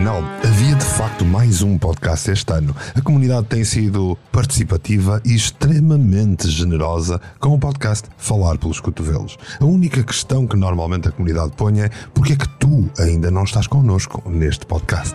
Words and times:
Afinal, 0.00 0.22
havia 0.42 0.74
de 0.74 0.84
facto 0.84 1.26
mais 1.26 1.60
um 1.60 1.76
podcast 1.76 2.30
este 2.30 2.50
ano. 2.54 2.74
A 2.94 3.02
comunidade 3.02 3.48
tem 3.48 3.62
sido 3.62 4.16
participativa 4.32 5.20
e 5.26 5.34
extremamente 5.34 6.48
generosa 6.48 7.20
com 7.38 7.50
o 7.50 7.58
podcast 7.58 8.08
Falar 8.16 8.56
pelos 8.56 8.80
Cotovelos. 8.80 9.36
A 9.60 9.64
única 9.66 10.02
questão 10.02 10.46
que 10.46 10.56
normalmente 10.56 11.08
a 11.08 11.12
comunidade 11.12 11.52
põe 11.54 11.82
é 11.82 11.90
porque 12.14 12.32
é 12.32 12.36
que 12.36 12.48
tu 12.48 12.88
ainda 12.98 13.30
não 13.30 13.44
estás 13.44 13.66
connosco 13.66 14.22
neste 14.26 14.64
podcast? 14.64 15.14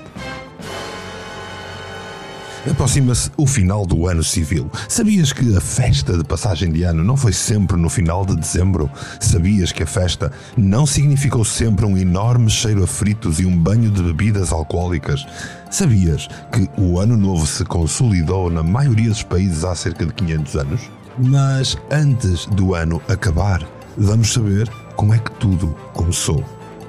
Aproxima-se 2.70 3.30
o 3.38 3.46
final 3.46 3.86
do 3.86 4.08
ano 4.08 4.24
civil. 4.24 4.72
Sabias 4.90 5.32
que 5.32 5.56
a 5.56 5.62
festa 5.62 6.18
de 6.18 6.24
passagem 6.24 6.72
de 6.72 6.82
ano 6.82 7.04
não 7.04 7.16
foi 7.16 7.32
sempre 7.32 7.78
no 7.78 7.90
final 7.90 8.26
de 8.26 8.36
dezembro? 8.36 8.90
Sabias 9.20 9.72
que 9.72 9.84
a 9.84 9.88
festa 9.88 10.32
não 10.58 10.86
significou 10.86 11.46
sempre 11.46 11.86
um 11.86 11.96
enorme 11.96 12.50
cheiro 12.50 12.84
a 12.84 12.88
fritos 12.88 13.40
e 13.40 13.46
um 13.46 13.56
banho 13.56 13.92
de 13.92 14.02
bebidas 14.02 14.52
alcoólicas? 14.52 15.28
Sabias 15.70 16.28
que 16.52 16.68
o 16.76 17.00
ano 17.00 17.16
novo 17.16 17.46
se 17.46 17.64
consolidou 17.64 18.50
na 18.50 18.64
maioria 18.64 19.09
dos 19.09 19.22
países 19.22 19.64
há 19.64 19.76
cerca 19.76 20.04
de 20.04 20.14
500 20.14 20.56
anos? 20.56 20.82
Mas 21.20 21.78
antes 21.92 22.48
do 22.48 22.73
ano 22.73 23.00
acabar, 23.08 23.64
vamos 23.95 24.34
saber 24.34 24.68
como 24.95 25.14
é 25.14 25.20
que 25.20 25.32
tudo 25.34 25.76
começou. 25.94 26.44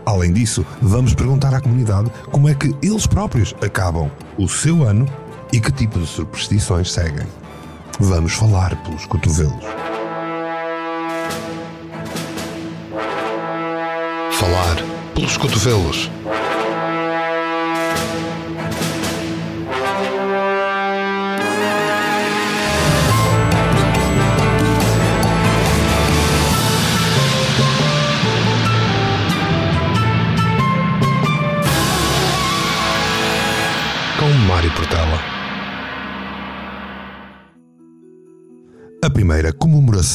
Além 0.07 0.33
disso, 0.33 0.65
vamos 0.81 1.13
perguntar 1.15 1.53
à 1.53 1.61
comunidade 1.61 2.11
como 2.31 2.49
é 2.49 2.55
que 2.55 2.75
eles 2.81 3.07
próprios 3.07 3.55
acabam 3.61 4.11
o 4.39 4.49
seu 4.49 4.89
ano 4.89 5.07
e 5.57 5.61
que 5.61 5.73
tipo 5.73 5.99
de 5.99 6.07
superstições 6.07 6.93
seguem. 6.93 7.27
Vamos 7.99 8.35
falar 8.35 8.77
pelos 8.83 9.07
cotovelos. 9.07 9.65
Falar 14.33 14.77
pelos 15.15 15.39
cotovelos. 15.39 16.11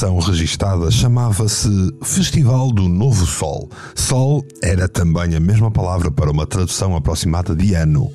Comemoração 0.02 0.20
registada 0.20 0.90
chamava-se 0.90 1.70
Festival 2.02 2.72
do 2.72 2.88
Novo 2.88 3.26
Sol. 3.26 3.70
Sol 3.94 4.44
era 4.64 4.88
também 4.88 5.36
a 5.36 5.40
mesma 5.40 5.70
palavra 5.70 6.10
para 6.10 6.32
uma 6.32 6.48
tradução 6.48 6.96
aproximada 6.96 7.56
de 7.56 7.76
ano. 7.76 8.12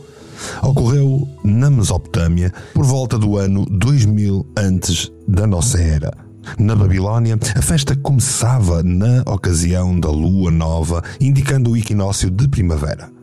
Ocorreu 0.62 1.28
na 1.44 1.70
Mesopotâmia 1.70 2.52
por 2.74 2.84
volta 2.84 3.16
do 3.16 3.36
ano 3.36 3.64
2000 3.66 4.44
antes 4.56 5.12
da 5.28 5.46
nossa 5.46 5.80
era. 5.80 6.12
Na 6.58 6.74
Babilónia, 6.74 7.38
a 7.56 7.62
festa 7.62 7.94
começava 7.94 8.82
na 8.82 9.22
ocasião 9.26 9.98
da 9.98 10.10
lua 10.10 10.50
nova, 10.50 11.02
indicando 11.20 11.70
o 11.70 11.76
equinócio 11.76 12.30
de 12.30 12.48
primavera 12.48 13.15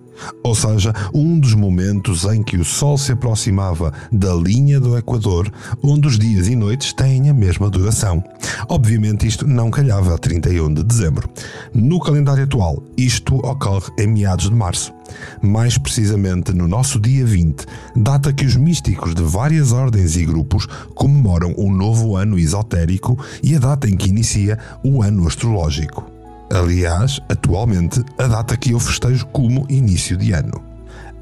ou 0.44 0.56
seja, 0.56 0.94
um 1.14 1.40
dos 1.40 1.54
momentos 1.54 2.26
em 2.26 2.44
que 2.44 2.58
o 2.58 2.66
Sol 2.66 2.98
se 2.98 3.12
aproximava 3.12 3.94
da 4.12 4.34
linha 4.34 4.80
do 4.80 4.98
Equador, 4.98 5.52
onde 5.82 6.08
os 6.08 6.18
dias 6.18 6.48
e 6.48 6.56
noites 6.56 6.94
têm 6.94 7.30
a 7.30 7.34
mesma 7.34 7.70
duração. 7.70 8.24
Obviamente, 8.70 9.28
isto 9.28 9.48
não 9.48 9.72
calhava 9.72 10.16
a 10.16 10.18
31 10.18 10.74
de 10.74 10.84
dezembro. 10.84 11.30
No 11.74 12.00
calendário 12.00 12.44
atual, 12.44 12.84
isto 12.98 13.36
ocorre 13.38 13.92
em 13.98 14.08
meados 14.08 14.50
de 14.50 14.56
março. 14.56 14.94
Mais 15.42 15.78
precisamente 15.78 16.54
no 16.54 16.68
nosso 16.68 17.00
dia 17.00 17.26
20, 17.26 17.66
data 17.96 18.34
que 18.34 18.46
os 18.46 18.56
místicos 18.56 19.14
de 19.14 19.24
várias 19.24 19.72
ordens 19.72 20.16
e 20.16 20.26
grupos 20.26 20.66
comemoram 20.96 21.54
o 21.58 21.72
novo 21.72 22.16
ano 22.16 22.38
esotérico 22.38 23.18
e 23.42 23.56
a 23.56 23.60
data 23.60 23.88
em 23.90 23.96
que 23.96 24.10
inicia 24.10 24.58
o 24.84 25.02
ano 25.02 25.28
astrológico. 25.28 26.13
Aliás, 26.52 27.20
atualmente, 27.30 28.04
a 28.18 28.28
data 28.28 28.56
que 28.58 28.72
eu 28.72 28.80
festejo 28.80 29.26
como 29.28 29.66
início 29.70 30.18
de 30.18 30.34
ano. 30.34 30.64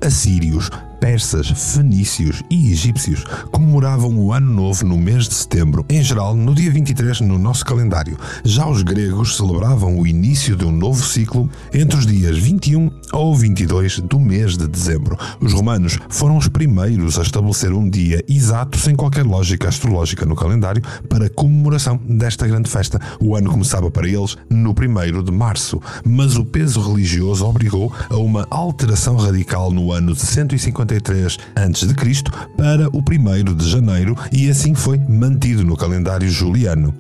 Assírios, 0.02 0.70
persas, 1.01 1.50
fenícios 1.50 2.44
e 2.47 2.72
egípcios 2.72 3.23
comemoravam 3.51 4.16
o 4.19 4.31
Ano 4.31 4.53
Novo 4.53 4.85
no 4.85 5.00
mês 5.00 5.28
de 5.28 5.34
setembro, 5.34 5.84
em 5.89 6.03
geral 6.03 6.35
no 6.35 6.53
dia 6.53 6.69
23 6.69 7.22
no 7.22 7.39
nosso 7.39 7.66
calendário. 7.66 8.16
Já 8.45 8.67
os 8.67 8.84
gregos 8.84 9.35
celebravam 9.35 9.97
o 9.97 10.06
início 10.06 10.56
de 10.56 10.63
um 10.63 10.72
novo 10.72 11.03
ciclo 11.03 11.50
entre 11.73 11.97
os 11.97 12.06
dias 12.06 12.38
21 12.38 12.91
ou 13.11 13.35
22 13.35 14.00
do 14.01 14.19
mês 14.19 14.56
de 14.56 14.67
dezembro. 14.67 15.17
Os 15.41 15.53
romanos 15.53 15.97
foram 16.07 16.38
os 16.38 16.47
primeiros 16.47 17.17
a 17.17 17.23
estabelecer 17.23 17.73
um 17.73 17.90
dia 17.90 18.23
exato, 18.29 18.78
sem 18.78 18.95
qualquer 18.95 19.25
lógica 19.25 19.69
astrológica 19.69 20.23
no 20.23 20.35
calendário, 20.35 20.84
para 21.09 21.31
comemoração 21.31 22.00
desta 22.07 22.47
grande 22.47 22.69
festa. 22.69 23.01
O 23.19 23.35
ano 23.35 23.50
começava 23.50 23.90
para 23.90 24.07
eles 24.07 24.38
no 24.47 24.69
1 24.69 25.23
de 25.23 25.31
março, 25.31 25.81
mas 26.06 26.38
o 26.38 26.45
peso 26.45 26.79
religioso 26.79 27.44
obrigou 27.44 27.91
a 28.07 28.17
uma 28.17 28.45
alteração 28.51 29.16
radical 29.16 29.72
no 29.72 29.91
ano 29.91 30.13
de 30.13 30.22
150 30.22 30.91
53 30.91 31.38
a.C. 31.56 32.24
para 32.57 32.90
o 32.90 33.00
1 33.00 33.56
de 33.56 33.69
janeiro 33.69 34.16
e 34.31 34.50
assim 34.50 34.74
foi 34.75 34.97
mantido 34.97 35.63
no 35.63 35.78
calendário 35.78 36.29
juliano. 36.29 36.94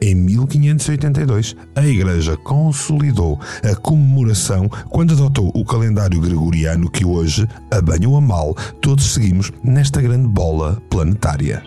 Em 0.00 0.14
1582, 0.14 1.54
a 1.74 1.86
Igreja 1.86 2.36
consolidou 2.38 3.38
a 3.62 3.74
comemoração 3.74 4.68
quando 4.88 5.12
adotou 5.12 5.50
o 5.54 5.64
calendário 5.64 6.20
gregoriano 6.20 6.90
que 6.90 7.04
hoje, 7.04 7.46
a 7.70 7.80
bem 7.80 8.06
ou 8.06 8.16
a 8.16 8.20
mal, 8.20 8.54
todos 8.80 9.12
seguimos 9.12 9.52
nesta 9.62 10.00
grande 10.00 10.28
bola 10.28 10.80
planetária. 10.88 11.62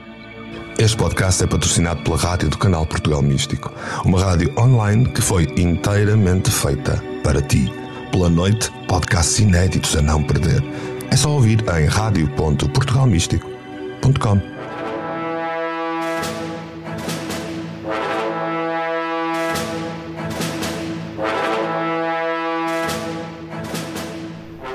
Este 0.80 0.96
podcast 0.96 1.44
é 1.44 1.48
patrocinado 1.48 2.04
pela 2.04 2.18
rádio 2.18 2.50
do 2.50 2.58
canal 2.58 2.86
Portugal 2.86 3.22
Místico, 3.22 3.72
uma 4.06 4.20
rádio 4.20 4.54
online 4.58 5.08
que 5.12 5.22
foi 5.22 5.44
inteiramente 5.58 6.52
feita 6.52 7.04
para 7.24 7.42
ti. 7.42 7.72
Pela 8.12 8.30
noite, 8.30 8.72
podcasts 8.88 9.40
inéditos 9.40 9.96
a 9.96 10.02
não 10.02 10.24
perder. 10.24 10.64
É 11.10 11.16
só 11.16 11.32
ouvir 11.32 11.62
em 11.62 11.86
radio.portugalmístico.com. 11.86 14.42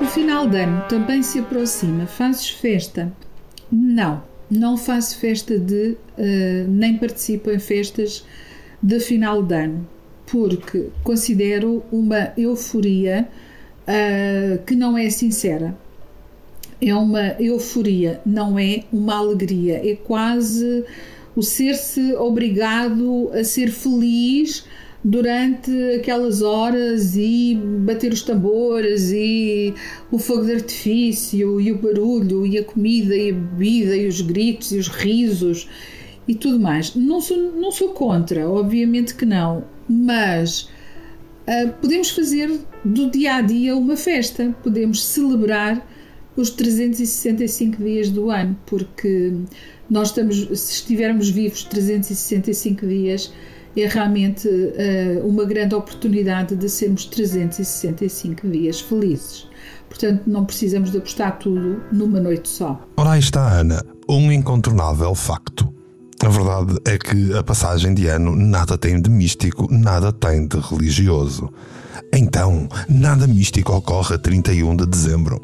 O 0.01 0.07
final 0.07 0.49
de 0.49 0.61
ano 0.61 0.83
também 0.89 1.23
se 1.23 1.39
aproxima. 1.39 2.07
Fazes 2.07 2.49
festa? 2.49 3.13
Não, 3.71 4.23
não 4.51 4.79
faço 4.79 5.19
festa 5.19 5.59
de. 5.59 5.99
Uh, 6.17 6.67
nem 6.69 6.97
participo 6.97 7.51
em 7.51 7.59
festas 7.59 8.25
de 8.83 9.01
final 9.01 9.43
de 9.43 9.55
ano, 9.55 9.87
porque 10.27 10.89
considero 11.05 11.85
uma 11.93 12.33
euforia 12.39 13.29
uh, 13.87 14.57
que 14.65 14.75
não 14.75 14.97
é 14.97 15.11
sincera 15.11 15.77
é 16.83 16.95
uma 16.97 17.37
euforia, 17.39 18.21
não 18.27 18.59
é 18.59 18.83
uma 18.93 19.17
alegria, 19.17 19.81
é 19.89 19.95
quase 19.95 20.85
o 21.37 21.41
ser-se 21.41 22.13
obrigado 22.15 23.31
a 23.33 23.45
ser 23.45 23.71
feliz 23.71 24.65
durante 25.05 25.71
aquelas 25.95 26.43
horas 26.43 27.15
e 27.17 27.57
bater 27.81 28.13
os 28.13 28.23
tambores 28.23 29.13
e 29.13 29.73
o 30.11 30.19
fogo 30.19 30.45
de 30.45 30.55
artifício 30.55 31.61
e 31.61 31.71
o 31.71 31.79
barulho 31.79 32.45
e 32.45 32.59
a 32.59 32.65
comida 32.65 33.17
e 33.17 33.31
a 33.31 33.35
bebida 33.35 33.97
e 33.97 34.09
os 34.09 34.21
gritos 34.21 34.73
e 34.73 34.79
os 34.79 34.89
risos 34.89 35.69
e 36.27 36.35
tudo 36.35 36.59
mais. 36.59 36.97
Não 36.97 37.21
sou, 37.21 37.37
não 37.37 37.71
sou 37.71 37.91
contra, 37.91 38.49
obviamente 38.49 39.15
que 39.15 39.25
não, 39.25 39.65
mas 39.89 40.63
uh, 41.47 41.73
podemos 41.81 42.11
fazer 42.11 42.61
do 42.85 43.09
dia 43.09 43.37
a 43.37 43.41
dia 43.41 43.77
uma 43.77 43.97
festa, 43.97 44.55
podemos 44.63 45.05
celebrar 45.05 45.85
os 46.37 46.51
365 46.51 47.83
dias 47.83 48.11
do 48.11 48.31
ano, 48.31 48.57
porque 48.67 49.35
nós 49.89 50.09
estamos, 50.09 50.37
se 50.59 50.73
estivermos 50.75 51.29
vivos 51.29 51.65
365 51.65 52.87
dias, 52.87 53.33
é 53.77 53.87
realmente 53.87 54.49
uh, 54.49 55.27
uma 55.27 55.45
grande 55.45 55.75
oportunidade 55.75 56.55
de 56.57 56.69
sermos 56.69 57.07
365 57.07 58.49
dias 58.49 58.81
felizes. 58.81 59.49
Portanto, 59.89 60.23
não 60.27 60.45
precisamos 60.45 60.91
de 60.91 60.99
apostar 60.99 61.39
tudo 61.39 61.83
numa 61.93 62.21
noite 62.21 62.49
só. 62.49 62.81
Ora, 62.97 63.13
aí 63.13 63.21
está, 63.21 63.61
Ana, 63.61 63.85
um 64.09 64.33
incontornável 64.33 65.15
facto. 65.15 65.73
A 66.25 66.29
verdade 66.29 66.77
é 66.85 66.97
que 66.97 67.37
a 67.37 67.43
passagem 67.43 67.93
de 67.95 68.07
ano 68.07 68.37
nada 68.37 68.79
tem 68.79 69.01
de 69.01 69.11
místico, 69.11 69.67
nada 69.71 70.13
tem 70.13 70.47
de 70.47 70.57
religioso. 70.59 71.53
Então, 72.13 72.69
nada 72.89 73.27
místico 73.27 73.73
ocorre 73.73 74.15
a 74.15 74.19
31 74.19 74.77
de 74.77 74.87
dezembro. 74.87 75.41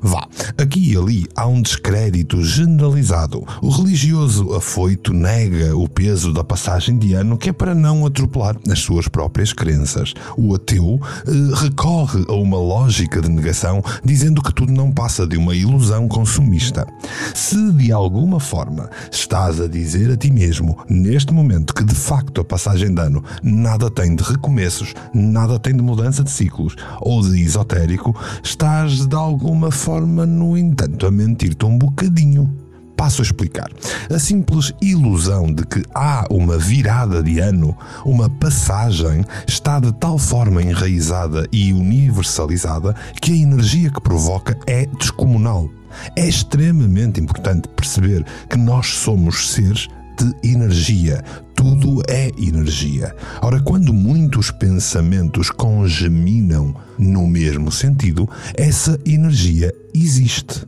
Vá, 0.00 0.26
aqui 0.56 0.92
e 0.92 0.96
ali 0.96 1.26
há 1.34 1.46
um 1.46 1.60
descrédito 1.60 2.42
generalizado. 2.42 3.44
O 3.60 3.68
religioso 3.68 4.54
afoito 4.54 5.12
nega 5.12 5.76
o 5.76 5.88
peso 5.88 6.32
da 6.32 6.44
passagem 6.44 6.96
de 6.98 7.14
ano 7.14 7.36
que 7.36 7.50
é 7.50 7.52
para 7.52 7.74
não 7.74 8.06
atropelar 8.06 8.56
as 8.70 8.78
suas 8.80 9.08
próprias 9.08 9.52
crenças. 9.52 10.14
O 10.36 10.54
ateu 10.54 11.00
eh, 11.26 11.30
recorre 11.54 12.24
a 12.28 12.32
uma 12.32 12.58
lógica 12.58 13.20
de 13.20 13.28
negação, 13.28 13.82
dizendo 14.04 14.42
que 14.42 14.54
tudo 14.54 14.72
não 14.72 14.92
passa 14.92 15.26
de 15.26 15.36
uma 15.36 15.54
ilusão 15.54 16.06
consumista. 16.06 16.86
Se 17.34 17.72
de 17.72 17.90
alguma 17.90 18.38
forma 18.38 18.88
estás 19.10 19.60
a 19.60 19.66
dizer 19.66 20.12
a 20.12 20.16
ti 20.16 20.30
mesmo, 20.30 20.78
neste 20.88 21.32
momento, 21.32 21.74
que 21.74 21.84
de 21.84 21.94
facto 21.94 22.40
a 22.40 22.44
passagem 22.44 22.94
de 22.94 23.00
ano 23.00 23.22
nada 23.42 23.90
tem 23.90 24.14
de 24.14 24.22
recomeços, 24.22 24.94
nada 25.12 25.58
tem 25.58 25.74
de 25.74 25.82
mudança 25.82 26.22
de 26.22 26.30
ciclos 26.30 26.76
ou 27.00 27.22
de 27.22 27.42
esotérico, 27.42 28.14
estás 28.42 29.06
de 29.06 29.16
alguma 29.16 29.70
forma, 29.70 29.87
no 29.88 30.56
entanto, 30.56 31.06
a 31.06 31.10
mentir-te 31.10 31.64
um 31.64 31.78
bocadinho. 31.78 32.48
Passo 32.94 33.22
a 33.22 33.24
explicar. 33.24 33.70
A 34.12 34.18
simples 34.18 34.74
ilusão 34.82 35.50
de 35.52 35.64
que 35.64 35.82
há 35.94 36.26
uma 36.30 36.58
virada 36.58 37.22
de 37.22 37.38
ano, 37.38 37.74
uma 38.04 38.28
passagem, 38.28 39.24
está 39.46 39.80
de 39.80 39.92
tal 39.92 40.18
forma 40.18 40.62
enraizada 40.62 41.46
e 41.50 41.72
universalizada 41.72 42.94
que 43.22 43.32
a 43.32 43.36
energia 43.36 43.90
que 43.90 44.00
provoca 44.00 44.58
é 44.66 44.84
descomunal. 44.98 45.70
É 46.14 46.28
extremamente 46.28 47.20
importante 47.20 47.68
perceber 47.68 48.26
que 48.50 48.58
nós 48.58 48.88
somos 48.88 49.52
seres 49.52 49.88
de 50.18 50.50
energia. 50.50 51.24
Tudo 51.58 52.00
é 52.06 52.30
energia. 52.38 53.16
Ora, 53.42 53.60
quando 53.60 53.92
muitos 53.92 54.48
pensamentos 54.48 55.50
congeminam 55.50 56.72
no 56.96 57.26
mesmo 57.26 57.72
sentido, 57.72 58.28
essa 58.54 58.96
energia 59.04 59.74
existe. 59.92 60.64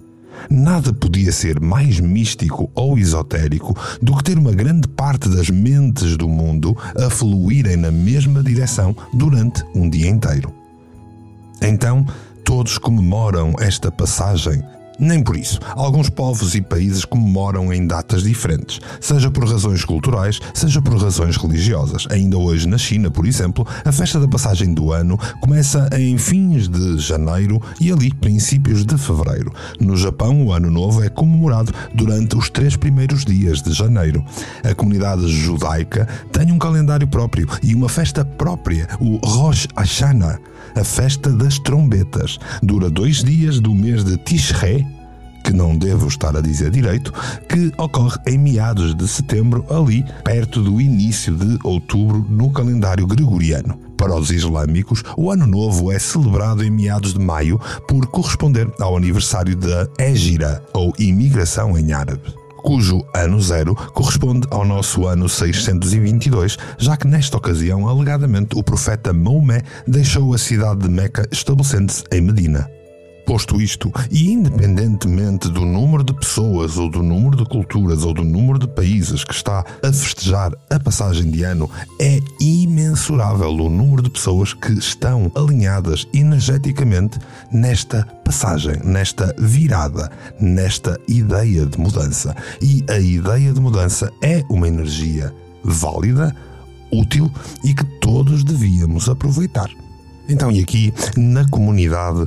Nada 0.50 0.92
podia 0.92 1.30
ser 1.30 1.60
mais 1.60 2.00
místico 2.00 2.68
ou 2.74 2.98
esotérico 2.98 3.72
do 4.02 4.16
que 4.16 4.24
ter 4.24 4.36
uma 4.36 4.50
grande 4.50 4.88
parte 4.88 5.28
das 5.28 5.48
mentes 5.48 6.16
do 6.16 6.28
mundo 6.28 6.76
a 6.96 7.08
fluírem 7.08 7.76
na 7.76 7.92
mesma 7.92 8.42
direção 8.42 8.92
durante 9.14 9.64
um 9.72 9.88
dia 9.88 10.08
inteiro. 10.08 10.52
Então, 11.62 12.04
todos 12.44 12.78
comemoram 12.78 13.54
esta 13.60 13.92
passagem 13.92 14.60
nem 15.00 15.22
por 15.22 15.36
isso. 15.36 15.58
Alguns 15.70 16.10
povos 16.10 16.54
e 16.54 16.60
países 16.60 17.04
comemoram 17.04 17.72
em 17.72 17.86
datas 17.86 18.22
diferentes, 18.22 18.80
seja 19.00 19.30
por 19.30 19.48
razões 19.48 19.84
culturais, 19.84 20.38
seja 20.54 20.82
por 20.82 21.00
razões 21.00 21.36
religiosas. 21.36 22.06
Ainda 22.10 22.36
hoje, 22.36 22.68
na 22.68 22.76
China, 22.76 23.10
por 23.10 23.26
exemplo, 23.26 23.66
a 23.84 23.90
festa 23.90 24.20
da 24.20 24.28
passagem 24.28 24.74
do 24.74 24.92
ano 24.92 25.18
começa 25.40 25.88
em 25.98 26.18
fins 26.18 26.68
de 26.68 26.98
janeiro 26.98 27.60
e 27.80 27.90
ali 27.90 28.12
princípios 28.12 28.84
de 28.84 28.96
fevereiro. 28.98 29.52
No 29.80 29.96
Japão, 29.96 30.44
o 30.46 30.52
Ano 30.52 30.70
Novo 30.70 31.02
é 31.02 31.08
comemorado 31.08 31.72
durante 31.94 32.36
os 32.36 32.50
três 32.50 32.76
primeiros 32.76 33.24
dias 33.24 33.62
de 33.62 33.72
janeiro. 33.72 34.24
A 34.62 34.74
comunidade 34.74 35.26
judaica 35.28 36.06
tem 36.30 36.52
um 36.52 36.58
calendário 36.58 37.08
próprio 37.08 37.48
e 37.62 37.74
uma 37.74 37.88
festa 37.88 38.24
própria, 38.24 38.88
o 39.00 39.16
Rosh 39.24 39.66
Hashanah 39.74 40.38
a 40.74 40.84
festa 40.84 41.30
das 41.30 41.58
trombetas. 41.58 42.38
Dura 42.62 42.90
dois 42.90 43.22
dias 43.22 43.60
do 43.60 43.74
mês 43.74 44.04
de 44.04 44.16
Tishrei, 44.16 44.86
que 45.44 45.52
não 45.52 45.76
devo 45.76 46.06
estar 46.06 46.36
a 46.36 46.40
dizer 46.40 46.70
direito, 46.70 47.12
que 47.48 47.72
ocorre 47.76 48.18
em 48.26 48.38
meados 48.38 48.94
de 48.94 49.06
setembro, 49.08 49.64
ali 49.70 50.04
perto 50.24 50.62
do 50.62 50.80
início 50.80 51.34
de 51.34 51.58
outubro 51.64 52.24
no 52.28 52.50
calendário 52.50 53.06
gregoriano. 53.06 53.78
Para 53.96 54.16
os 54.16 54.30
islâmicos, 54.30 55.02
o 55.16 55.30
Ano 55.30 55.46
Novo 55.46 55.92
é 55.92 55.98
celebrado 55.98 56.64
em 56.64 56.70
meados 56.70 57.12
de 57.12 57.20
maio 57.20 57.60
por 57.86 58.06
corresponder 58.06 58.70
ao 58.80 58.96
aniversário 58.96 59.54
da 59.56 59.86
Égira, 59.98 60.62
ou 60.72 60.92
imigração 60.98 61.76
em 61.76 61.92
árabe 61.92 62.39
cujo 62.60 63.04
ano 63.14 63.40
zero 63.40 63.74
corresponde 63.74 64.46
ao 64.50 64.64
nosso 64.64 65.06
ano 65.06 65.28
622, 65.28 66.56
já 66.78 66.96
que 66.96 67.06
nesta 67.06 67.36
ocasião, 67.36 67.88
alegadamente, 67.88 68.56
o 68.56 68.62
profeta 68.62 69.12
Maomé 69.12 69.62
deixou 69.86 70.34
a 70.34 70.38
cidade 70.38 70.80
de 70.80 70.88
Meca 70.88 71.26
estabelecendo-se 71.30 72.04
em 72.12 72.20
Medina. 72.20 72.79
Posto 73.30 73.62
isto, 73.62 73.92
e 74.10 74.32
independentemente 74.32 75.48
do 75.48 75.60
número 75.60 76.02
de 76.02 76.12
pessoas, 76.12 76.76
ou 76.76 76.90
do 76.90 77.00
número 77.00 77.36
de 77.36 77.44
culturas, 77.44 78.02
ou 78.02 78.12
do 78.12 78.24
número 78.24 78.58
de 78.58 78.66
países 78.66 79.22
que 79.22 79.32
está 79.32 79.64
a 79.84 79.92
festejar 79.92 80.50
a 80.68 80.80
passagem 80.80 81.30
de 81.30 81.44
ano, 81.44 81.70
é 82.00 82.18
imensurável 82.40 83.50
o 83.50 83.70
número 83.70 84.02
de 84.02 84.10
pessoas 84.10 84.52
que 84.52 84.72
estão 84.72 85.30
alinhadas 85.36 86.08
energeticamente 86.12 87.20
nesta 87.52 88.02
passagem, 88.24 88.80
nesta 88.82 89.32
virada, 89.38 90.10
nesta 90.40 90.98
ideia 91.06 91.64
de 91.64 91.78
mudança. 91.78 92.34
E 92.60 92.84
a 92.90 92.98
ideia 92.98 93.52
de 93.52 93.60
mudança 93.60 94.12
é 94.20 94.44
uma 94.50 94.66
energia 94.66 95.32
válida, 95.62 96.34
útil 96.90 97.30
e 97.62 97.72
que 97.72 97.84
todos 98.00 98.42
devíamos 98.42 99.08
aproveitar. 99.08 99.70
Então, 100.28 100.50
e 100.50 100.60
aqui 100.60 100.94
na 101.16 101.48
comunidade, 101.48 102.26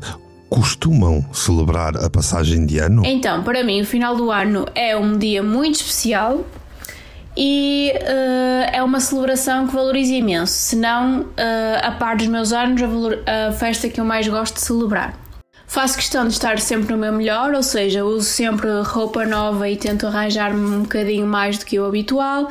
costumam 0.54 1.26
celebrar 1.34 1.98
a 1.98 2.08
passagem 2.08 2.64
de 2.64 2.78
ano? 2.78 3.04
Então, 3.04 3.42
para 3.42 3.64
mim, 3.64 3.82
o 3.82 3.86
final 3.86 4.16
do 4.16 4.30
ano 4.30 4.68
é 4.76 4.96
um 4.96 5.18
dia 5.18 5.42
muito 5.42 5.78
especial 5.78 6.46
e 7.36 7.92
uh, 7.96 8.70
é 8.72 8.84
uma 8.84 9.00
celebração 9.00 9.66
que 9.66 9.74
valorizo 9.74 10.14
imenso. 10.14 10.54
Se 10.54 10.76
não, 10.76 11.22
uh, 11.22 11.26
a 11.82 11.92
par 11.94 12.16
dos 12.18 12.28
meus 12.28 12.54
anos, 12.54 12.80
a, 12.84 13.48
a 13.48 13.52
festa 13.52 13.90
que 13.90 14.00
eu 14.00 14.06
mais 14.06 14.28
gosto 14.28 14.54
de 14.54 14.62
celebrar. 14.62 15.23
Faço 15.74 15.96
questão 15.96 16.28
de 16.28 16.34
estar 16.34 16.60
sempre 16.60 16.92
no 16.92 17.00
meu 17.00 17.12
melhor, 17.12 17.52
ou 17.52 17.64
seja, 17.64 18.06
uso 18.06 18.30
sempre 18.30 18.70
roupa 18.84 19.26
nova 19.26 19.68
e 19.68 19.76
tento 19.76 20.06
arranjar-me 20.06 20.60
um 20.64 20.84
bocadinho 20.84 21.26
mais 21.26 21.58
do 21.58 21.66
que 21.66 21.80
o 21.80 21.86
habitual. 21.86 22.48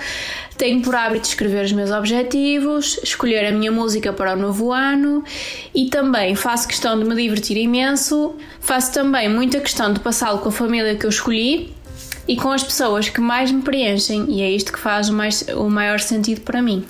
Tenho 0.58 0.82
por 0.82 0.92
hábito 0.92 1.28
escrever 1.28 1.64
os 1.64 1.70
meus 1.70 1.92
objetivos, 1.92 2.98
escolher 3.00 3.46
a 3.46 3.52
minha 3.52 3.70
música 3.70 4.12
para 4.12 4.32
o 4.32 4.36
novo 4.36 4.72
ano 4.72 5.22
e 5.72 5.88
também 5.88 6.34
faço 6.34 6.66
questão 6.66 6.98
de 6.98 7.04
me 7.04 7.14
divertir 7.14 7.56
imenso. 7.56 8.34
Faço 8.58 8.92
também 8.92 9.28
muita 9.28 9.60
questão 9.60 9.92
de 9.92 10.00
passá-lo 10.00 10.40
com 10.40 10.48
a 10.48 10.52
família 10.52 10.96
que 10.96 11.06
eu 11.06 11.10
escolhi 11.10 11.72
e 12.26 12.36
com 12.36 12.50
as 12.50 12.64
pessoas 12.64 13.08
que 13.08 13.20
mais 13.20 13.52
me 13.52 13.62
preenchem, 13.62 14.26
e 14.30 14.42
é 14.42 14.50
isto 14.50 14.72
que 14.72 14.80
faz 14.80 15.08
o, 15.08 15.12
mais, 15.12 15.42
o 15.54 15.70
maior 15.70 16.00
sentido 16.00 16.40
para 16.40 16.60
mim. 16.60 16.84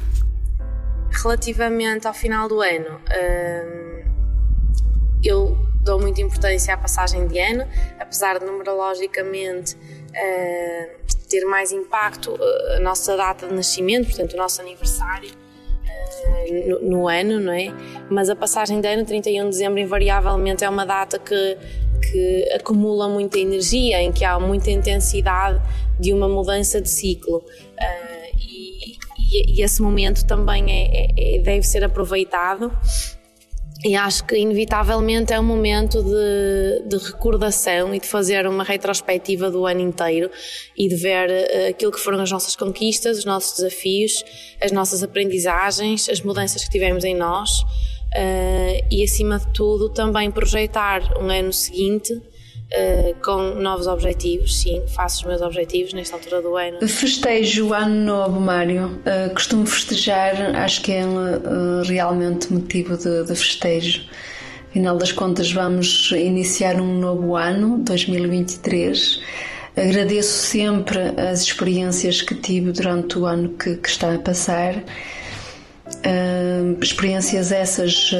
Relativamente 1.10 2.06
ao 2.06 2.14
final 2.14 2.48
do 2.48 2.62
ano, 2.62 2.98
hum, 3.10 4.02
eu 5.22 5.71
dou 5.82 6.00
muita 6.00 6.20
importância 6.20 6.74
à 6.74 6.76
passagem 6.76 7.26
de 7.26 7.38
ano, 7.38 7.66
apesar 7.98 8.38
de 8.38 8.46
numerologicamente 8.46 9.74
uh, 9.74 11.28
ter 11.28 11.44
mais 11.44 11.72
impacto 11.72 12.32
uh, 12.32 12.76
a 12.76 12.80
nossa 12.80 13.16
data 13.16 13.48
de 13.48 13.54
nascimento, 13.54 14.06
portanto, 14.06 14.34
o 14.34 14.36
nosso 14.36 14.60
aniversário. 14.60 15.30
Uh, 15.30 16.68
no, 16.68 16.90
no, 16.90 17.08
ano, 17.08 17.40
não 17.40 17.52
é? 17.52 17.72
Mas 18.08 18.30
a 18.30 18.36
passagem 18.36 18.80
de 18.80 18.86
ano, 18.86 19.04
31 19.04 19.44
de 19.44 19.50
dezembro, 19.50 19.80
invariavelmente 19.80 20.64
é 20.64 20.68
uma 20.68 20.86
data 20.86 21.18
que, 21.18 21.58
que 22.00 22.48
acumula 22.54 23.08
muita 23.08 23.38
energia, 23.38 24.00
em 24.00 24.12
que 24.12 24.24
há 24.24 24.38
muita 24.38 24.70
intensidade 24.70 25.60
de 25.98 26.12
uma 26.12 26.28
mudança 26.28 26.80
de 26.80 26.88
ciclo. 26.88 27.44
E, 28.38 28.92
e, 28.92 29.60
e, 29.60 29.62
esse 29.62 29.82
momento 29.82 30.24
também 30.24 30.64
é, 30.70 31.06
é, 31.06 31.36
é, 31.36 31.38
deve 31.40 31.62
ser 31.62 31.82
aproveitado 31.82 32.70
e 33.84 33.96
acho 33.96 34.24
que, 34.24 34.36
inevitavelmente, 34.36 35.32
é 35.32 35.40
um 35.40 35.42
momento 35.42 36.02
de, 36.02 36.88
de, 36.88 37.04
recordação 37.04 37.92
e 37.92 37.98
de 37.98 38.06
fazer 38.06 38.46
uma 38.46 38.62
retrospectiva 38.62 39.50
do 39.50 39.66
ano 39.66 39.80
inteiro 39.80 40.30
e 40.76 40.88
de 40.88 40.94
ver 40.94 41.28
uh, 41.28 41.70
aquilo 41.70 41.90
que 41.90 41.98
foram 41.98 42.20
as 42.20 42.30
nossas 42.30 42.54
conquistas, 42.54 43.18
os 43.18 43.24
nossos 43.24 43.56
desafios, 43.56 44.24
as 44.60 44.70
nossas 44.70 45.02
aprendizagens, 45.02 46.08
as 46.08 46.20
mudanças 46.20 46.62
que 46.64 46.70
tivemos 46.70 47.02
em 47.02 47.16
nós 47.16 47.60
uh, 47.60 48.86
e, 48.88 49.02
acima 49.02 49.40
de 49.40 49.52
tudo, 49.52 49.88
também 49.88 50.30
projetar 50.30 51.02
um 51.20 51.28
ano 51.28 51.52
seguinte 51.52 52.12
Uh, 52.72 53.14
com 53.22 53.60
novos 53.60 53.86
objetivos, 53.86 54.62
sim, 54.62 54.82
faço 54.86 55.20
os 55.20 55.26
meus 55.26 55.42
objetivos 55.42 55.92
nesta 55.92 56.16
altura 56.16 56.40
do 56.40 56.56
ano. 56.56 56.88
Festejo 56.88 57.68
o 57.68 57.74
ano 57.74 57.94
novo, 57.94 58.40
Mário. 58.40 58.98
Uh, 59.04 59.34
costumo 59.34 59.66
festejar, 59.66 60.56
acho 60.56 60.80
que 60.80 60.90
é 60.90 61.04
uh, 61.04 61.82
realmente 61.84 62.50
motivo 62.50 62.96
de, 62.96 63.24
de 63.24 63.34
festejo. 63.34 64.06
Afinal 64.70 64.96
das 64.96 65.12
contas, 65.12 65.52
vamos 65.52 66.12
iniciar 66.12 66.80
um 66.80 66.98
novo 66.98 67.36
ano, 67.36 67.76
2023. 67.80 69.20
Agradeço 69.76 70.32
sempre 70.32 70.98
as 71.30 71.42
experiências 71.42 72.22
que 72.22 72.34
tive 72.34 72.72
durante 72.72 73.18
o 73.18 73.26
ano 73.26 73.50
que, 73.50 73.76
que 73.76 73.88
está 73.88 74.14
a 74.14 74.18
passar. 74.18 74.82
Experiências 76.80 77.52
essas 77.52 78.10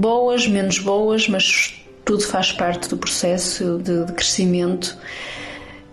boas, 0.00 0.46
menos 0.46 0.78
boas, 0.78 1.28
mas 1.28 1.74
tudo 2.06 2.24
faz 2.24 2.52
parte 2.52 2.88
do 2.88 2.96
processo 2.96 3.78
de, 3.78 4.06
de 4.06 4.12
crescimento. 4.14 4.96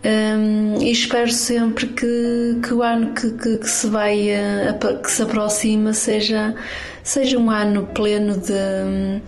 Um, 0.05 0.81
e 0.81 0.91
espero 0.91 1.31
sempre 1.31 1.87
que, 1.87 2.59
que 2.61 2.73
o 2.73 2.83
ano 2.83 3.13
que, 3.13 3.31
que, 3.31 3.57
que 3.57 3.69
se 3.69 3.87
vai 3.87 4.29
uh, 4.31 5.01
que 5.01 5.09
se 5.09 5.21
aproxima 5.21 5.93
seja 5.93 6.53
seja 7.01 7.37
um 7.37 7.49
ano 7.49 7.87
pleno 7.93 8.37
de 8.37 9.21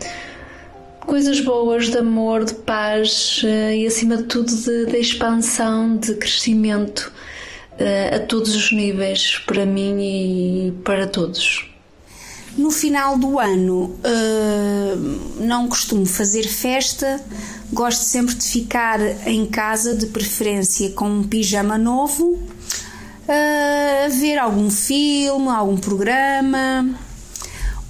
coisas 0.99 1.39
boas, 1.39 1.89
de 1.89 1.97
amor, 1.97 2.43
de 2.43 2.53
paz 2.53 3.41
eh, 3.45 3.77
e, 3.77 3.87
acima 3.87 4.17
de 4.17 4.23
tudo, 4.23 4.51
de, 4.53 4.87
de 4.87 4.97
expansão, 4.97 5.97
de 5.97 6.15
crescimento 6.15 7.11
uh, 7.79 8.15
a 8.15 8.19
todos 8.19 8.55
os 8.55 8.71
níveis, 8.71 9.37
para 9.45 9.65
mim 9.65 9.99
e 10.01 10.71
para 10.83 11.05
todos. 11.07 11.74
No 12.57 12.71
final 12.71 13.17
do 13.17 13.37
ano, 13.37 13.93
uh, 13.99 15.41
não 15.41 15.67
costumo 15.67 16.05
fazer 16.05 16.47
festa, 16.47 17.21
gosto 17.71 18.01
sempre 18.01 18.33
de 18.33 18.47
ficar 18.47 18.99
em 19.27 19.45
casa, 19.45 19.93
de 19.93 20.05
preferência 20.05 20.89
com 20.91 21.05
um 21.05 21.23
pijama 21.23 21.77
novo, 21.77 22.23
uh, 22.33 24.09
ver 24.09 24.37
algum 24.37 24.69
filme, 24.69 25.49
algum 25.49 25.75
programa. 25.75 26.97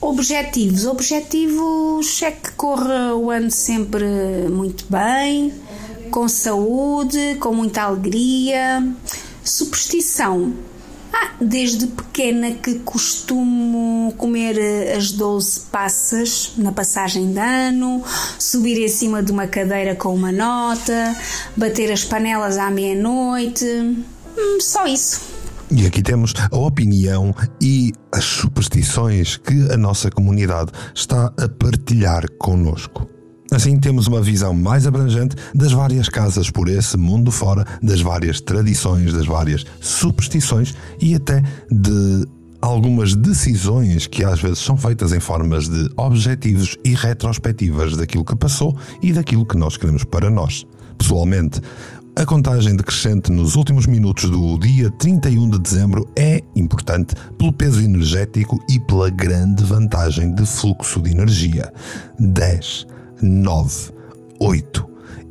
Objetivos: 0.01 0.87
objetivos 0.87 2.21
é 2.23 2.31
que 2.31 2.51
corra 2.53 3.15
o 3.15 3.29
ano 3.29 3.51
sempre 3.51 4.03
muito 4.49 4.85
bem, 4.89 5.53
com 6.09 6.27
saúde, 6.27 7.35
com 7.39 7.53
muita 7.53 7.83
alegria. 7.83 8.83
Superstição 9.43 10.53
desde 11.39 11.87
pequena 11.87 12.51
que 12.51 12.79
costumo 12.79 14.13
comer 14.17 14.57
eh, 14.57 14.95
as 14.95 15.11
12 15.11 15.61
passas 15.71 16.53
na 16.57 16.71
passagem 16.71 17.31
de 17.31 17.39
ano, 17.39 18.03
subir 18.39 18.79
em 18.83 18.87
cima 18.87 19.21
de 19.21 19.31
uma 19.31 19.47
cadeira 19.47 19.95
com 19.95 20.13
uma 20.13 20.31
nota, 20.31 21.15
bater 21.55 21.91
as 21.91 22.03
panelas 22.03 22.57
à 22.57 22.69
meia-noite. 22.69 23.65
Hum, 23.65 24.59
só 24.59 24.85
isso. 24.85 25.21
E 25.71 25.85
aqui 25.85 26.01
temos 26.01 26.33
a 26.51 26.57
opinião 26.57 27.33
e 27.59 27.91
as 28.11 28.23
superstições 28.23 29.37
que 29.37 29.71
a 29.71 29.77
nossa 29.77 30.11
comunidade 30.11 30.71
está 30.93 31.33
a 31.37 31.49
partilhar 31.49 32.23
connosco. 32.37 33.14
Assim 33.55 33.79
temos 33.79 34.05
uma 34.05 34.21
visão 34.21 34.53
mais 34.53 34.85
abrangente 34.85 35.37
das 35.55 35.71
várias 35.71 36.09
casas 36.09 36.51
por 36.51 36.67
esse 36.67 36.97
mundo 36.97 37.31
fora, 37.31 37.65
das 37.81 38.01
várias 38.01 38.41
tradições, 38.41 39.13
das 39.13 39.25
várias 39.25 39.63
superstições 39.79 40.75
e 40.99 41.15
até 41.15 41.41
de 41.71 42.27
algumas 42.61 43.15
decisões 43.15 44.07
que 44.07 44.25
às 44.25 44.41
vezes 44.41 44.59
são 44.59 44.75
feitas 44.75 45.13
em 45.13 45.21
formas 45.21 45.69
de 45.69 45.89
objetivos 45.95 46.75
e 46.83 46.93
retrospectivas 46.95 47.95
daquilo 47.95 48.25
que 48.25 48.35
passou 48.35 48.77
e 49.01 49.13
daquilo 49.13 49.45
que 49.45 49.55
nós 49.55 49.77
queremos 49.77 50.03
para 50.03 50.29
nós. 50.29 50.67
Pessoalmente, 50.97 51.61
a 52.13 52.25
contagem 52.25 52.75
decrescente 52.75 53.31
nos 53.31 53.55
últimos 53.55 53.87
minutos 53.87 54.29
do 54.29 54.59
dia 54.59 54.91
31 54.91 55.51
de 55.51 55.59
dezembro 55.59 56.05
é 56.13 56.41
importante 56.57 57.15
pelo 57.37 57.53
peso 57.53 57.81
energético 57.81 58.59
e 58.69 58.81
pela 58.81 59.09
grande 59.09 59.63
vantagem 59.63 60.35
de 60.35 60.45
fluxo 60.45 61.01
de 61.01 61.11
energia. 61.11 61.71
10 62.19 62.94
nove, 63.25 63.91
oito. 64.39 64.85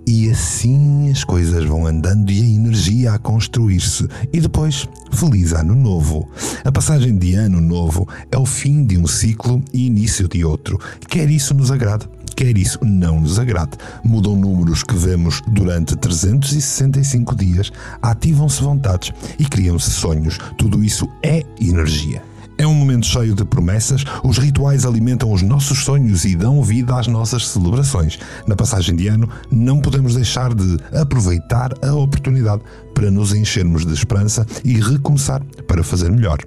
E 0.07 0.29
assim 0.29 1.11
as 1.11 1.25
coisas 1.25 1.65
vão 1.65 1.87
andando 1.87 2.31
e 2.31 2.43
a 2.43 2.45
energia 2.45 3.13
a 3.13 3.19
construir-se. 3.19 4.07
E 4.33 4.41
depois, 4.41 4.87
feliz 5.13 5.53
ano 5.53 5.75
novo. 5.75 6.29
A 6.63 6.71
passagem 6.71 7.17
de 7.17 7.35
ano 7.35 7.59
novo 7.59 8.07
é 8.31 8.37
o 8.37 8.45
fim 8.45 8.85
de 8.85 8.99
um 8.99 9.07
ciclo 9.07 9.63
e 9.73 9.87
início 9.87 10.29
de 10.29 10.45
outro. 10.45 10.79
Quer 11.09 11.31
isso 11.31 11.55
nos 11.55 11.71
agrade, 11.71 12.07
quer 12.37 12.59
isso 12.59 12.79
não 12.85 13.21
nos 13.21 13.39
agrade. 13.39 13.79
Mudam 14.05 14.37
números 14.37 14.83
que 14.83 14.95
vemos 14.95 15.41
durante 15.49 15.97
365 15.97 17.35
dias, 17.35 17.73
ativam-se 18.03 18.63
vontades 18.63 19.11
e 19.39 19.47
criam-se 19.47 19.91
sonhos. 19.91 20.39
Tudo 20.59 20.85
isso 20.85 21.09
é 21.23 21.45
energia. 21.59 22.34
É 22.57 22.67
um 22.67 22.75
momento 22.75 23.07
cheio 23.07 23.35
de 23.35 23.45
promessas, 23.45 24.05
os 24.23 24.39
rituais 24.39 24.87
alimentam 24.87 25.33
os 25.33 25.43
nossos 25.43 25.85
sonhos 25.85 26.25
e 26.25 26.37
dão 26.37 26.63
vida 26.63 26.97
às 26.97 27.09
nossas 27.09 27.49
celebrações. 27.49 28.19
Na 28.47 28.55
passagem 28.55 28.95
de 28.95 29.09
ano, 29.09 29.29
não 29.51 29.81
podemos 29.81 30.15
deixar 30.15 30.55
de 30.55 30.79
aproveitar 30.97 31.73
a 31.83 31.93
oportunidade 31.95 32.63
para 32.95 33.11
nos 33.11 33.35
enchermos 33.35 33.85
de 33.85 33.93
esperança 33.93 34.47
e 34.65 34.81
recomeçar 34.81 35.43
para 35.67 35.83
fazer 35.83 36.11
melhor. 36.11 36.39